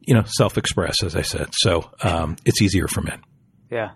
[0.00, 1.48] you know self express as i said.
[1.52, 3.20] So um, it's easier for men.
[3.70, 3.90] Yeah.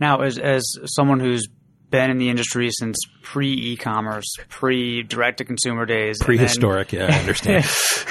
[0.00, 1.46] Now, as as someone who's
[1.90, 6.92] been in the industry since pre e-commerce, pre direct to consumer days, and then- Prehistoric,
[6.92, 7.64] yeah, I understand.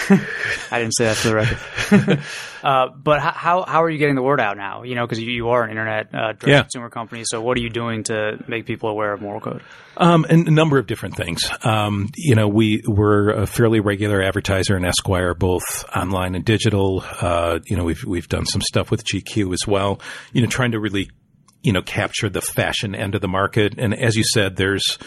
[0.71, 2.19] I didn't say that for the record.
[2.63, 4.83] uh, but how, how how are you getting the word out now?
[4.83, 6.61] You know, because you, are an internet uh, direct Yeah.
[6.61, 7.23] consumer company.
[7.25, 9.61] So what are you doing to make people aware of Moral Code?
[9.97, 11.41] Um, and a number of different things.
[11.63, 15.63] Um, you know, we we're a fairly regular advertiser in Esquire, both
[15.95, 17.03] online and digital.
[17.21, 19.99] Uh, you know, we've we've done some stuff with GQ as well.
[20.33, 21.09] You know, trying to really,
[21.61, 23.75] you know, capture the fashion end of the market.
[23.77, 24.97] And as you said, there's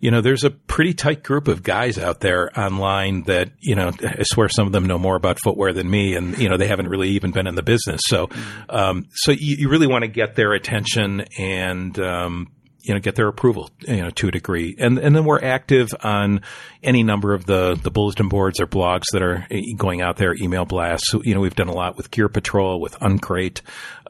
[0.00, 3.90] you know, there's a pretty tight group of guys out there online that, you know,
[4.02, 6.66] I swear some of them know more about footwear than me and, you know, they
[6.66, 8.02] haven't really even been in the business.
[8.06, 8.28] So,
[8.68, 13.16] um, so you, you really want to get their attention and, um, you know, get
[13.16, 14.76] their approval, you know, to a degree.
[14.78, 16.42] And, and then we're active on
[16.84, 20.34] any number of the, the bulletin boards or blogs that are eh, going out there,
[20.40, 21.12] email blasts.
[21.24, 23.62] You know, we've done a lot with Gear Patrol, with Uncrate,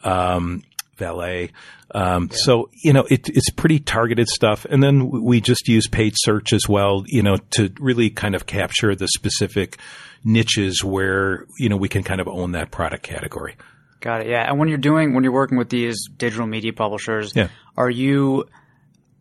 [0.05, 0.63] um,
[0.97, 1.51] Valet.
[1.95, 6.15] Um, So you know it, it's pretty targeted stuff, and then we just use paid
[6.17, 7.05] search as well.
[7.07, 9.79] You know to really kind of capture the specific
[10.25, 13.57] niches where you know we can kind of own that product category.
[14.01, 14.29] Got it.
[14.29, 14.49] Yeah.
[14.49, 17.49] And when you're doing when you're working with these digital media publishers, Yeah.
[17.77, 18.45] are you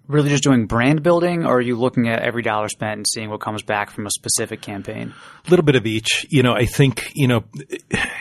[0.07, 3.29] really just doing brand building, or are you looking at every dollar spent and seeing
[3.29, 5.13] what comes back from a specific campaign?
[5.45, 6.25] A little bit of each.
[6.29, 7.43] You know, I think you know,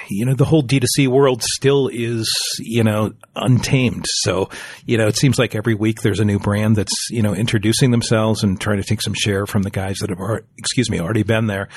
[0.09, 4.05] you know, the whole D2C world still is you know untamed.
[4.09, 4.51] So
[4.87, 7.90] you know, it seems like every week there's a new brand that's you know introducing
[7.90, 10.18] themselves and trying to take some share from the guys that have,
[10.59, 11.68] excuse me, already been there.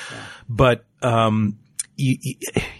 [0.48, 1.58] But um,
[1.98, 2.16] you,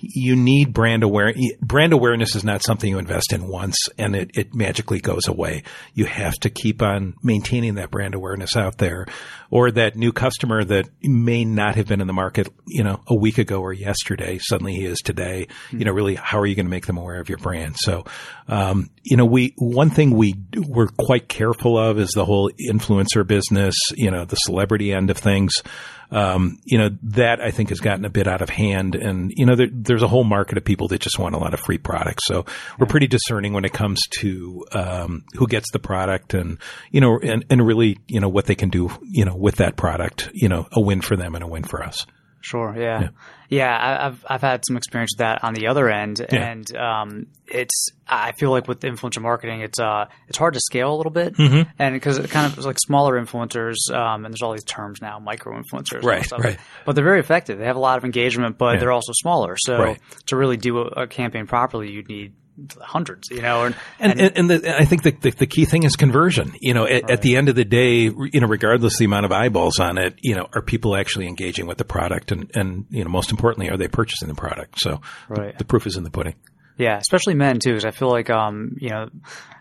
[0.00, 1.34] you- need brand aware.
[1.60, 5.64] Brand awareness is not something you invest in once and it, it magically goes away.
[5.92, 9.06] You have to keep on maintaining that brand awareness out there
[9.50, 13.14] or that new customer that may not have been in the market, you know, a
[13.14, 14.38] week ago or yesterday.
[14.38, 15.48] Suddenly he is today.
[15.70, 17.76] You know, really, how are you going to make them aware of your brand?
[17.78, 18.04] So,
[18.46, 23.26] um, you know, we, one thing we, we're quite careful of is the whole influencer
[23.26, 25.62] business, you know, the celebrity end of things
[26.10, 28.94] um, you know, that I think has gotten a bit out of hand.
[28.94, 31.52] And, you know, there, there's a whole market of people that just want a lot
[31.52, 32.26] of free products.
[32.26, 32.46] So
[32.78, 36.58] we're pretty discerning when it comes to, um, who gets the product and,
[36.90, 39.76] you know, and, and really, you know, what they can do, you know, with that
[39.76, 42.06] product, you know, a win for them and a win for us.
[42.40, 42.72] Sure.
[42.78, 43.08] Yeah.
[43.48, 43.76] Yeah.
[43.76, 46.50] I, I've I've had some experience with that on the other end, Yeah.
[46.50, 50.94] and um, it's I feel like with influencer marketing, it's uh it's hard to scale
[50.94, 51.68] a little bit, Mm-hmm.
[51.80, 55.18] and because it kind of like smaller influencers, um, and there's all these terms now,
[55.18, 56.44] micro influencers, Right, stuff.
[56.44, 56.58] right.
[56.86, 57.58] But they're very effective.
[57.58, 58.80] They have a lot of engagement, but Yeah.
[58.80, 59.56] they're also smaller.
[59.58, 59.98] So Right.
[60.26, 62.34] to really do a, a campaign properly, you'd need
[62.80, 65.84] hundreds, you know, and, And, and, and, the, I think the, the, the key thing
[65.84, 66.54] is conversion.
[66.60, 69.26] You know, at, at the end of the day, you know, regardless of the amount
[69.26, 72.32] of eyeballs on it, you know, are people actually engaging with the product?
[72.32, 74.80] And, and you know, most importantly, are they purchasing the product?
[74.80, 75.56] So Right.
[75.56, 76.34] the proof is in the pudding.
[76.76, 79.08] Yeah, especially men too, because I feel like um, you know,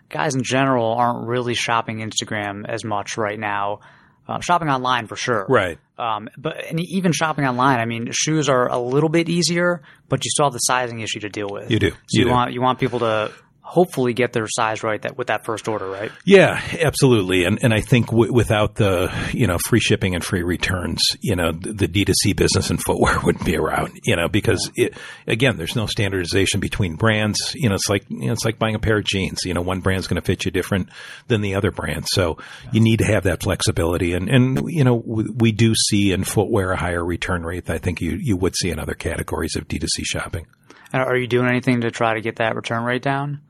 [0.08, 3.80] guys in general aren't really shopping Instagram as much right now.
[4.28, 5.78] Uh, shopping online for sure, Right.
[5.98, 10.22] Um, but and even shopping online, I mean, shoes are a little bit easier, but
[10.24, 11.70] you still have the sizing issue to deal with.
[11.70, 11.90] You do.
[11.90, 12.30] So You you, do.
[12.30, 13.32] want you want people to
[13.68, 16.10] hopefully get their size right that with that first order, right?
[16.24, 17.44] Yeah, absolutely.
[17.44, 21.36] And and I think w- without the you know free shipping and free returns, you
[21.36, 24.00] know the, the D2C business and footwear wouldn't be around.
[24.04, 24.94] You know because it,
[25.26, 27.52] again, there's no standardization between brands.
[27.54, 29.44] You know, it's like you know, it's like buying a pair of jeans.
[29.44, 30.88] You know, one brand's going to fit you different
[31.26, 32.06] than the other brand.
[32.08, 32.38] So
[32.72, 34.14] you need to have that flexibility.
[34.14, 37.66] And and you know we, we do see in footwear a higher return rate.
[37.66, 40.46] than I think you you would see in other categories of D2C shopping.
[40.92, 43.40] And are you doing anything to try to get that return rate down?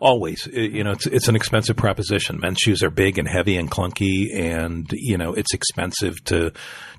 [0.00, 2.38] Always, you know, it's it's an expensive proposition.
[2.40, 6.52] Men's shoes are big and heavy and clunky, and you know, it's expensive to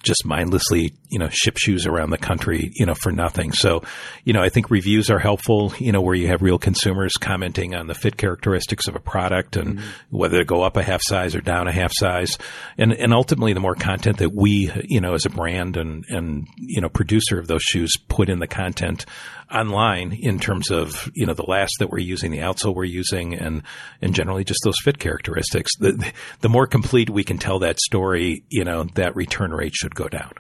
[0.04, 3.52] just mindlessly, you know, ship shoes around the country, you know, for nothing.
[3.52, 3.84] So,
[4.24, 5.74] you know, I think reviews are helpful.
[5.80, 9.56] You know, where you have real consumers commenting on the fit characteristics of a product
[9.56, 10.18] and mm-hmm.
[10.18, 12.38] whether to go up a half size or down a half size,
[12.78, 16.48] and and ultimately, the more content that we, you know, as a brand and and
[16.58, 19.06] you know, producer of those shoes put in the content
[19.52, 23.34] online in terms of you know the last that we're using, the outsole we're using,
[23.34, 23.64] and
[24.02, 25.72] and generally just those fit characteristics.
[25.80, 29.96] The the more complete we can tell that story, you know, that return rate should
[29.96, 30.32] go down.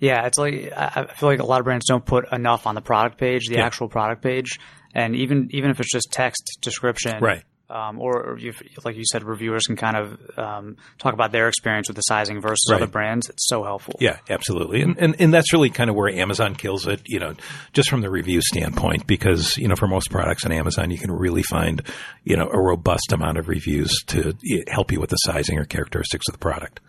[0.00, 2.82] Yeah, it's like I feel like a lot of brands don't put enough on the
[2.82, 3.64] product page, the Yeah.
[3.66, 4.58] actual product page,
[4.94, 7.44] and even even if it's just text description, Right.
[7.70, 8.38] Um, or
[8.84, 12.40] like you said, reviewers can kind of um, talk about their experience with the sizing
[12.42, 12.82] versus Right.
[12.82, 13.28] other brands.
[13.30, 13.94] It's so helpful.
[14.00, 14.82] Yeah, absolutely.
[14.82, 17.34] And, and and that's really kind of where Amazon kills it, you know,
[17.72, 21.10] just from the review standpoint, because, you know, for most products on Amazon, you can
[21.10, 21.80] really find,
[22.22, 25.64] you know, a robust amount of reviews to eh, help you with the sizing or
[25.64, 26.80] characteristics of the product.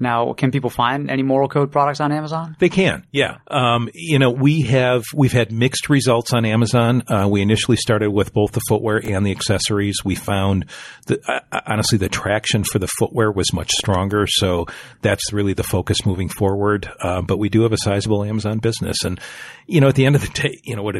[0.00, 2.56] Now, can people find any moral code products on Amazon?
[2.58, 3.38] They can, yeah.
[3.48, 7.02] Um, you know, we have we've had mixed results on Amazon.
[7.08, 9.96] Uh, we initially started with both the footwear and the accessories.
[10.04, 10.66] We found
[11.06, 14.66] that uh, honestly the traction for the footwear was much stronger, so
[15.02, 16.90] that's really the focus moving forward.
[17.00, 19.20] Uh, but we do have a sizable Amazon business, and
[19.68, 20.96] you know, at the end of the day, you know what,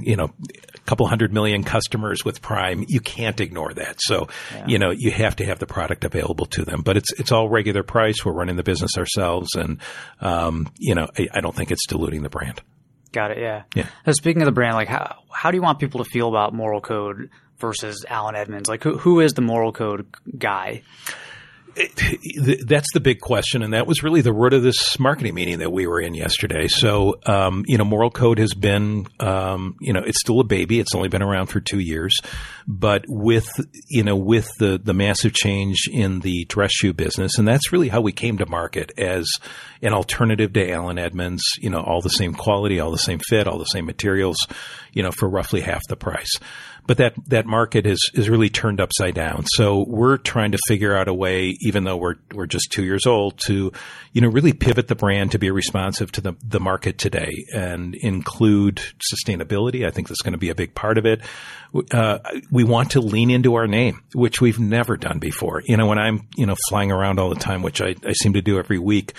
[0.00, 0.30] you know,
[0.74, 3.96] a couple hundred million customers with Prime, you can't ignore that.
[4.00, 4.66] So, yeah.
[4.66, 6.80] you know, you have to have the product available to them.
[6.80, 9.80] But it's it's all regular price we're running the business ourselves, and
[10.20, 12.60] um, you know, I, I, don't think it's diluting the brand.
[13.12, 13.38] Got it.
[13.38, 13.62] Yeah.
[13.74, 13.86] Yeah.
[14.04, 16.52] So speaking of the brand, like how how do you want people to feel about
[16.52, 18.68] Moral Code versus Allen Edmonds?
[18.68, 20.82] Like who who is the Moral Code guy?
[22.64, 25.70] That's the big question, and that was really the root of this marketing meeting that
[25.70, 26.66] we were in yesterday.
[26.68, 30.80] So, um, you know, Moral Code has been, um, you know, it's still a baby.
[30.80, 32.16] It's only been around for two years,
[32.66, 33.48] but with
[33.88, 37.88] you know, with the the massive change in the dress shoe business, and that's really
[37.88, 39.28] how we came to market as
[39.82, 41.42] an alternative to Allen Edmonds.
[41.60, 44.36] You know, all the same quality, all the same fit, all the same materials,
[44.92, 46.32] you know, for roughly half the price
[46.88, 49.44] but that that market is is really turned upside down.
[49.46, 53.06] So we're trying to figure out a way, even though we're we're just two years
[53.06, 53.70] old, to
[54.14, 57.94] you know really pivot the brand to be responsive to the the market today and
[57.94, 58.80] include
[59.12, 59.86] sustainability.
[59.86, 61.20] I think that's going to be a big part of it.
[61.92, 62.18] Uh,
[62.50, 65.62] we want to lean into our name, which we've never done before.
[65.66, 68.32] You know, when I'm you know flying around all the time, which I, I seem
[68.32, 69.12] to do every week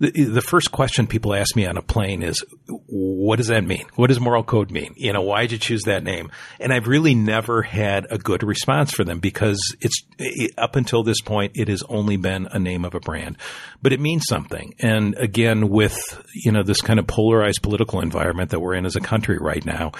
[0.00, 2.44] the, the first question people ask me on a plane is,
[2.86, 3.86] what does that mean?
[3.96, 4.94] What does moral code mean?
[4.96, 6.30] You know, why did you choose that name?
[6.60, 11.02] And I've really never had a good response for them because it's it, up until
[11.02, 13.36] this point, it has only been a name of a brand,
[13.82, 14.74] but it means something.
[14.78, 15.96] And again, with,
[16.34, 19.64] you know, this kind of polarized political environment that we're in as a country right
[19.64, 19.92] now,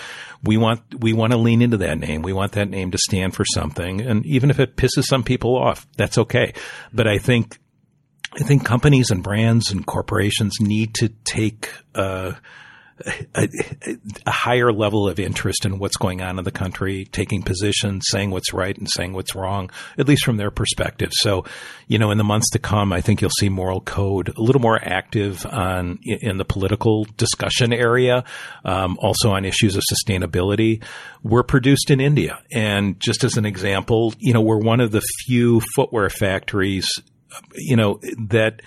[0.43, 2.23] we want, we want to lean into that name.
[2.23, 4.01] We want that name to stand for something.
[4.01, 6.53] And even if it pisses some people off, that's okay.
[6.93, 7.59] But I think
[8.35, 12.33] I think companies and brands and corporations need to take uh,
[13.35, 13.49] a,
[14.27, 18.31] a, higher level of interest in what's going on in the country, taking positions, saying
[18.31, 21.11] what's right and saying what's wrong, at least from their perspective.
[21.13, 21.45] So,
[21.87, 24.61] you know, in the months to come, I think you'll see moral code a little
[24.61, 28.25] more active on in the political discussion area,
[28.65, 30.83] um, also on issues of sustainability.
[31.23, 35.03] We're produced in India, and just as an example, you know, we're one of the
[35.27, 36.89] few footwear factories
[37.55, 38.63] you know, that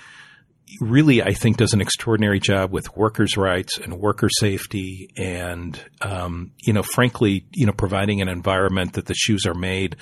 [0.79, 6.51] really, I think, does an extraordinary job with workers' rights and worker safety, and um,
[6.61, 9.97] you know, frankly, you know, providing an environment that the shoes are made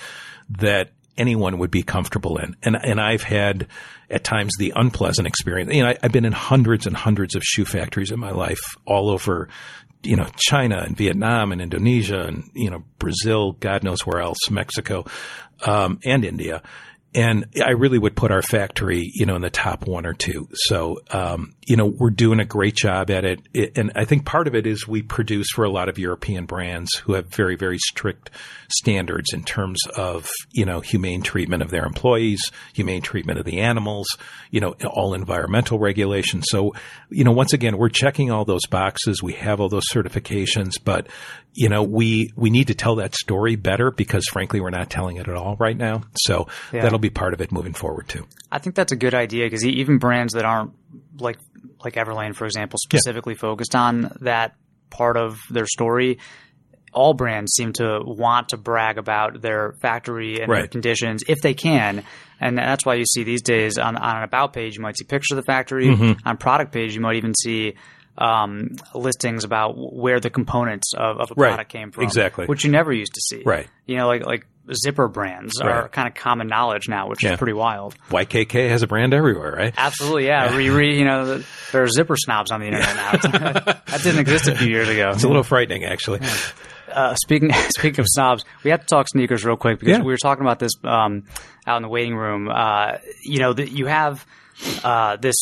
[0.50, 2.56] that anyone would be comfortable in.
[2.62, 3.66] And and I've had
[4.08, 5.72] at times the unpleasant experience.
[5.74, 8.60] You know, I, have been in hundreds and hundreds of shoe factories in my life,
[8.86, 9.48] all over.
[10.02, 14.38] You know, China and Vietnam and Indonesia and, you know, Brazil, God knows where else,
[14.50, 15.04] Mexico,
[15.66, 16.62] um, and India
[17.14, 20.48] and I really would put our factory, you know, in the top one or two.
[20.52, 23.40] So, um, you know, we're doing a great job at it.
[23.52, 23.76] it.
[23.76, 26.94] And I think part of it is we produce for a lot of European brands
[27.02, 28.30] who have very, very strict
[28.72, 32.40] standards in terms of, you know, humane treatment of their employees,
[32.74, 34.06] humane treatment of the animals,
[34.52, 36.44] you know, all environmental regulations.
[36.48, 36.74] So,
[37.10, 39.20] you know, once again, we're checking all those boxes.
[39.20, 41.08] We have all those certifications, but,
[41.54, 45.16] you know, we, we need to tell that story better because frankly, we're not telling
[45.16, 46.02] it at all right now.
[46.20, 46.82] So yeah.
[46.82, 48.26] that'll be part of it moving forward too.
[48.50, 50.72] I think that's a good idea because even brands that aren't
[51.18, 51.38] like,
[51.84, 53.40] like Everlane, for example, specifically yeah.
[53.40, 54.54] focused on that
[54.90, 56.18] part of their story,
[56.92, 60.60] all brands seem to want to brag about their factory and right.
[60.60, 62.04] their conditions if they can.
[62.40, 65.04] And that's why you see these days on, on an about page, you might see
[65.04, 65.86] pictures of the factory.
[65.86, 66.26] Mm-hmm.
[66.26, 67.74] On product page, you might even see
[68.18, 71.48] um, listings about where the components of, of a right.
[71.48, 72.04] product came from.
[72.04, 72.46] Exactly.
[72.46, 73.42] Which you never used to see.
[73.44, 73.68] Right.
[73.86, 75.70] You know, like, like zipper brands right.
[75.70, 77.32] are kind of common knowledge now, which yeah.
[77.32, 77.94] is pretty wild.
[78.10, 79.74] YKK has a brand everywhere, right?
[79.76, 80.48] Absolutely, yeah.
[80.48, 81.42] Riri, you know,
[81.72, 83.12] there are zipper snobs on the internet now.
[83.86, 85.10] that didn't exist a few years ago.
[85.10, 86.20] It's a little frightening, actually.
[86.22, 86.36] Yeah.
[86.92, 90.02] Uh, speaking speaking of snobs, we have to talk sneakers real quick because yeah.
[90.02, 91.24] we were talking about this um,
[91.66, 92.48] out in the waiting room.
[92.48, 94.26] Uh, you know, that you have
[94.84, 95.36] uh, this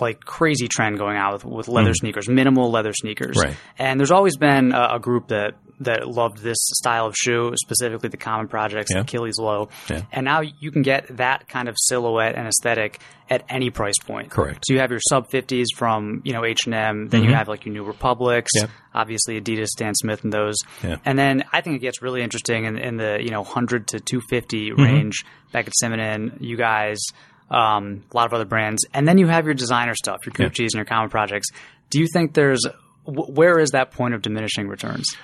[0.00, 1.96] like crazy trend going on with, with leather mm.
[1.96, 3.36] sneakers, minimal leather sneakers.
[3.36, 3.56] Right.
[3.78, 8.08] And there's always been a, a, group that that loved this style of shoe, specifically
[8.08, 9.00] the Common Projects, yeah.
[9.00, 9.68] Achilles Low.
[9.88, 10.02] Yeah.
[10.12, 13.00] And now you can get that kind of silhouette and aesthetic
[13.30, 14.30] at any price point.
[14.30, 14.64] Correct.
[14.66, 17.28] So you have your sub 50s from, you know, H&M, then mm-hmm.
[17.28, 18.66] you have like your New Republics, yeah.
[18.94, 20.56] obviously Adidas, Stan Smith and those.
[20.82, 20.96] Yeah.
[21.04, 24.00] And then I think it gets really interesting in, in the, you know, 100 to
[24.00, 24.82] 250 mm-hmm.
[24.82, 25.24] range.
[25.52, 26.98] Beckett Simonin, you guys–
[27.50, 30.58] um, a lot of other brands, and then you have your designer stuff, your Gucci's
[30.58, 30.64] yeah.
[30.66, 31.48] and your common projects.
[31.90, 32.66] Do you think there's
[33.04, 35.16] where is that point of diminishing returns?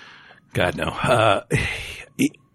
[0.54, 0.84] God no.
[0.84, 1.42] Uh,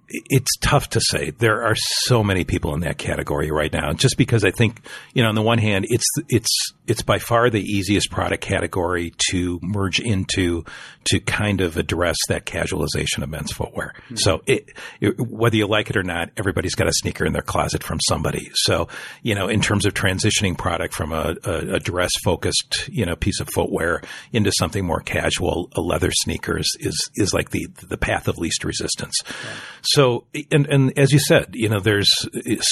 [0.10, 1.32] it's tough to say.
[1.32, 3.94] There are so many people in that category right now.
[3.94, 4.82] Just because I think,
[5.14, 9.14] you know, on the one hand, it's it's it's by far the easiest product category
[9.30, 10.64] to merge into
[11.06, 13.94] to kind of address that casualization of men's footwear.
[14.06, 14.16] Mm-hmm.
[14.18, 14.70] So it,
[15.00, 18.00] it, whether you like it or not, everybody's got a sneaker in their closet from
[18.08, 18.50] somebody.
[18.54, 18.88] So
[19.22, 23.16] you know, in terms of transitioning product from a, a, a dress focused you know
[23.16, 24.02] piece of footwear
[24.34, 26.78] into something more casual, a leather sneaker is
[27.16, 29.16] is, like the the path of least resistance.
[29.24, 29.50] Yeah.
[29.82, 32.10] So and and as you said, you know, there's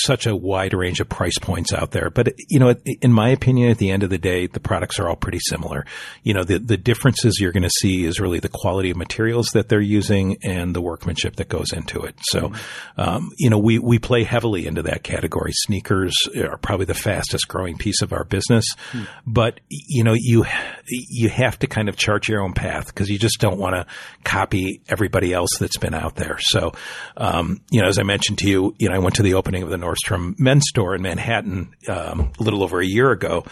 [0.03, 3.69] such a wide range of price points out there, but you know, in my opinion,
[3.69, 5.85] at the end of the day, the products are all pretty similar.
[6.23, 9.49] You know, the the differences you're going to see is really the quality of materials
[9.53, 12.15] that they're using and the workmanship that goes into it.
[12.21, 13.01] So, mm-hmm.
[13.01, 15.51] um, you know, we, we play heavily into that category.
[15.53, 19.05] Sneakers are probably the fastest growing piece of our business, mm-hmm.
[19.25, 20.45] but you know, you,
[20.87, 23.85] you have to kind of chart your own path because you just don't want to
[24.23, 26.37] copy everybody else that's been out there.
[26.39, 26.73] So,
[27.15, 29.63] um, you know, as I mentioned to you, you know, I went to the opening
[29.63, 33.45] of the Nordstrom men's store in Manhattan, um, a little over a year ago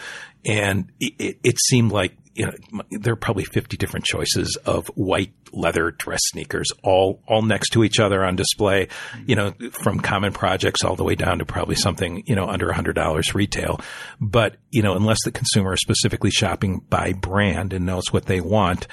[0.46, 5.32] and it, it, seemed like you know, there are probably 50 different choices of white
[5.52, 8.88] leather dress sneakers, all, all next to each other on display,
[9.24, 12.68] you know, from common projects all the way down to probably something, you know, under
[12.68, 13.80] $100 retail.
[14.20, 18.42] But, you know, unless the consumer is specifically shopping by brand and knows what they
[18.42, 18.86] want,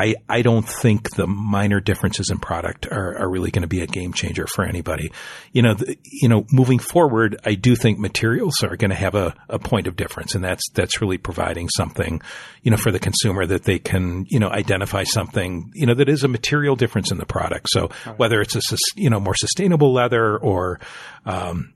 [0.00, 3.82] I, I don't think the minor differences in product are, are really going to be
[3.82, 5.12] a game changer for anybody.
[5.52, 9.14] You know, the, you know, moving forward, I do think materials are going to have
[9.14, 12.22] a, a point of difference, and that's that's really providing something,
[12.62, 16.08] you know, for the consumer that they can, you know, identify something, you know, that
[16.08, 17.66] is a material difference in the product.
[17.68, 18.18] So right.
[18.18, 20.80] whether it's a you know more sustainable leather or
[21.26, 21.74] um,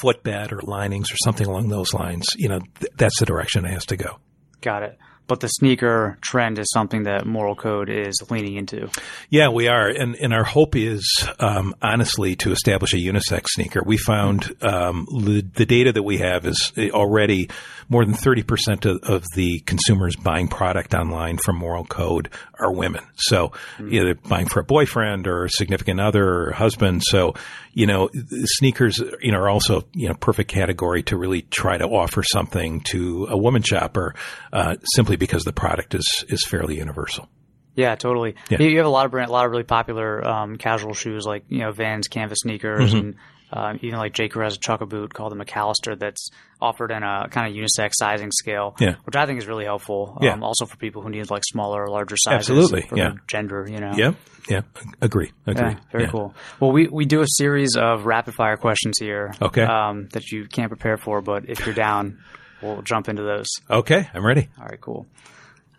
[0.00, 3.72] footbed or linings or something along those lines, you know, th- that's the direction it
[3.72, 4.20] has to go.
[4.60, 4.98] Got it
[5.30, 8.90] but the sneaker trend is something that Moral Code is leaning into.
[9.28, 13.80] Yeah, we are, and and our hope is um, honestly to establish a unisex sneaker.
[13.86, 17.48] We found um, the, the, data that we have is already
[17.88, 22.28] more than thirty percent of, of, the consumers buying product online from Moral Code
[22.58, 23.04] are women.
[23.14, 23.94] So mm-hmm.
[23.94, 27.04] either buying for a boyfriend or a significant other or husband.
[27.04, 27.34] So
[27.72, 28.10] you know,
[28.44, 32.80] sneakers, you know, are also, you know, perfect category to really try to offer something
[32.80, 34.14] to a woman shopper,
[34.52, 37.28] uh, simply because the product is, is fairly universal.
[37.76, 38.34] Yeah, totally.
[38.48, 38.60] Yeah.
[38.60, 41.44] You have a lot of brand, a lot of really popular um, casual shoes like
[41.48, 42.98] you know Vans canvas sneakers mm-hmm.
[42.98, 43.14] and
[43.52, 44.28] um, even like J.
[44.28, 47.92] Crew has a Chukka boot called the Macalister that's offered in a kind of unisex
[47.94, 48.96] sizing scale, yeah.
[49.04, 50.18] which I think is really helpful.
[50.20, 50.34] Yeah.
[50.34, 52.50] Um, also for people who need like smaller or larger sizes.
[52.50, 52.88] Absolutely.
[52.96, 53.14] Yeah.
[53.26, 53.92] gender, you know.
[53.96, 54.12] Yeah.
[54.48, 54.62] Yeah.
[55.00, 55.32] Agree.
[55.46, 55.70] Agree.
[55.70, 56.10] Yeah, very yeah.
[56.10, 56.34] cool.
[56.60, 59.34] Well, we, we do a series of rapid fire questions here.
[59.42, 59.62] Okay.
[59.62, 62.20] Um, that you can't prepare for, but if you're down,
[62.62, 63.46] we'll jump into those.
[63.68, 64.08] Okay.
[64.14, 64.48] I'm ready.
[64.58, 64.80] All right.
[64.80, 65.06] Cool.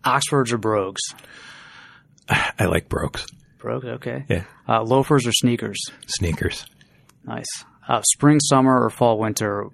[0.03, 1.01] Oxfords or brogues?
[2.29, 3.25] I like brogues.
[3.59, 3.85] Brogues.
[3.85, 4.25] Okay.
[4.29, 4.43] Yeah.
[4.67, 5.79] Uh, loafers or sneakers?
[6.07, 6.65] Sneakers.
[7.23, 7.65] Nice.
[7.87, 9.67] Uh, spring, summer, or fall, winter?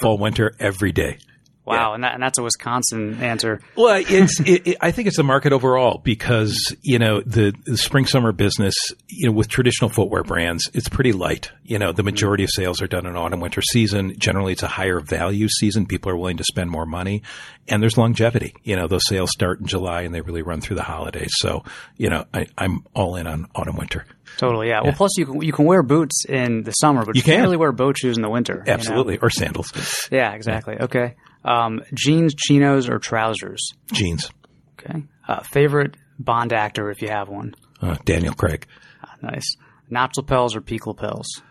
[0.00, 1.18] Fall, winter, every day.
[1.64, 1.94] Wow, yeah.
[1.94, 3.60] and, that, and that's a Wisconsin answer.
[3.74, 7.78] Well, it's it, it, I think it's the market overall because you know the, the,
[7.78, 8.74] spring summer business
[9.08, 11.50] you know with traditional footwear brands it's pretty light.
[11.64, 12.06] You know the mm-hmm.
[12.06, 14.14] majority of sales are done in autumn winter season.
[14.18, 15.86] Generally, it's a higher value season.
[15.86, 17.22] People are willing to spend more money,
[17.66, 18.54] and there's longevity.
[18.62, 21.32] You know those sales start in July and they really run through the holidays.
[21.36, 21.64] So
[21.96, 24.04] you know I, I'm all in on autumn winter.
[24.36, 24.80] Totally, yeah.
[24.80, 24.88] yeah.
[24.88, 27.42] Well, plus you can you can wear boots in the summer, but you, you can't
[27.42, 28.62] really wear boat shoes in the winter.
[28.66, 29.26] Absolutely, you know?
[29.26, 29.72] or sandals.
[30.10, 30.76] Yeah, exactly.
[30.78, 31.14] Okay.
[31.44, 33.72] Um, jeans, chinos, or trousers?
[33.92, 34.30] Jeans.
[34.78, 35.04] Okay.
[35.28, 37.54] Uh, favorite Bond actor, if you have one?
[37.80, 38.66] Uh, Daniel Craig.
[39.02, 39.56] Ah, nice.
[39.90, 41.42] Notch lapels or peak lapels?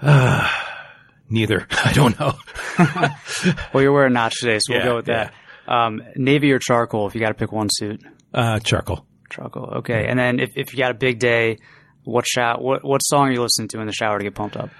[0.00, 0.48] Uh,
[1.30, 1.66] neither.
[1.84, 2.34] I don't know.
[3.72, 5.32] well, you're wearing notch today, so we'll go with that.
[5.66, 8.02] Um, navy or charcoal, if you got to pick one suit?
[8.32, 9.04] Uh, charcoal.
[9.30, 9.74] Charcoal.
[9.78, 10.06] Okay.
[10.08, 11.58] And then if, if you got a big day,
[12.04, 14.56] what, shower, what, what song are you listening to in the shower to get pumped
[14.56, 14.70] up?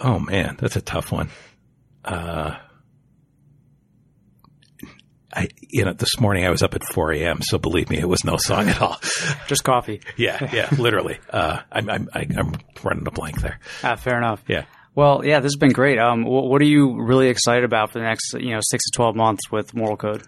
[0.00, 1.28] Oh, man, that's a tough one.
[2.04, 2.56] Uh,
[5.32, 7.40] I, you know, this morning I was up at 4 a.m.
[7.42, 8.98] So believe me, it was no song at all.
[9.46, 10.00] Just coffee.
[10.16, 11.18] yeah, yeah, literally.
[11.30, 13.60] Uh, I'm, I'm, I'm running a blank there.
[13.82, 14.42] Ah, fair enough.
[14.48, 14.64] Yeah.
[14.94, 15.98] Well, yeah, this has been great.
[15.98, 19.14] Um, what are you really excited about for the next, you know, six to 12
[19.14, 20.24] months with Moral Code?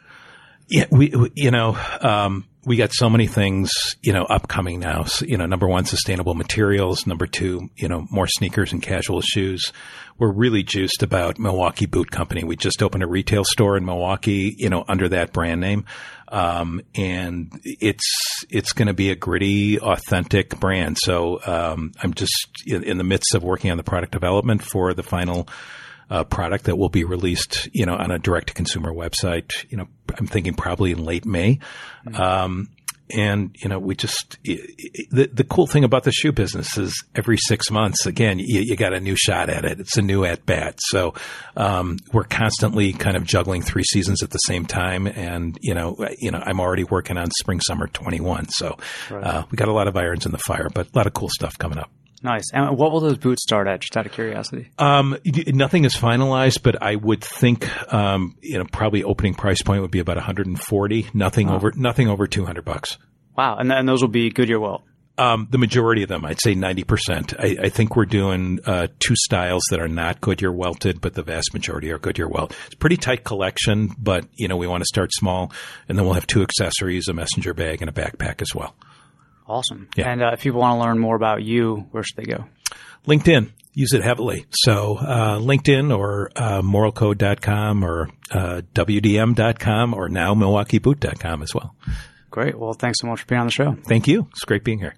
[0.68, 3.70] Yeah, we, we you know, um, we got so many things,
[4.02, 5.04] you know, upcoming now.
[5.04, 7.06] So, you know, number one, sustainable materials.
[7.06, 9.72] Number two, you know, more sneakers and casual shoes.
[10.18, 12.44] We're really juiced about Milwaukee Boot Company.
[12.44, 15.86] We just opened a retail store in Milwaukee, you know, under that brand name.
[16.28, 20.98] Um, and it's, it's going to be a gritty, authentic brand.
[20.98, 24.92] So, um, I'm just in, in the midst of working on the product development for
[24.92, 25.48] the final,
[26.10, 29.50] uh, product that will be released, you know, on a direct to consumer website.
[29.70, 29.88] You know,
[30.18, 31.60] I'm thinking probably in late May.
[32.06, 32.20] Mm-hmm.
[32.20, 32.68] Um,
[33.12, 37.36] and you know, we just the the cool thing about the shoe business is every
[37.36, 39.80] six months, again, you, you got a new shot at it.
[39.80, 40.78] It's a new at bat.
[40.78, 41.14] So
[41.56, 45.96] um, we're constantly kind of juggling three seasons at the same time, and you know,
[46.18, 48.48] you know, I'm already working on spring summer 21.
[48.50, 48.78] So
[49.10, 49.24] right.
[49.24, 51.30] uh, we got a lot of irons in the fire, but a lot of cool
[51.30, 51.90] stuff coming up.
[52.22, 52.50] Nice.
[52.52, 53.80] And what will those boots start at?
[53.80, 54.70] Just out of curiosity.
[54.78, 59.80] Um, nothing is finalized, but I would think, um, you know, probably opening price point
[59.80, 61.06] would be about 140.
[61.14, 61.56] Nothing wow.
[61.56, 62.98] over, nothing over 200 bucks.
[63.36, 63.56] Wow.
[63.56, 64.82] And, and those will be Goodyear welt.
[65.16, 67.34] Um, the majority of them, I'd say 90%.
[67.38, 71.22] I, I think we're doing uh, two styles that are not Goodyear welted, but the
[71.22, 72.54] vast majority are Goodyear welt.
[72.66, 75.52] It's a pretty tight collection, but, you know, we want to start small,
[75.88, 78.74] and then we'll have two accessories, a messenger bag, and a backpack as well.
[79.50, 79.88] Awesome.
[79.96, 80.08] Yeah.
[80.10, 82.44] And uh, if people want to learn more about you, where should they go?
[83.06, 83.50] LinkedIn.
[83.72, 84.46] Use it heavily.
[84.50, 91.76] So uh, LinkedIn or uh, moralcode.com or uh, WDM.com or now MilwaukeeBoot.com as well.
[92.30, 92.58] Great.
[92.58, 93.76] Well, thanks so much for being on the show.
[93.86, 94.26] Thank you.
[94.30, 94.94] It's great being here.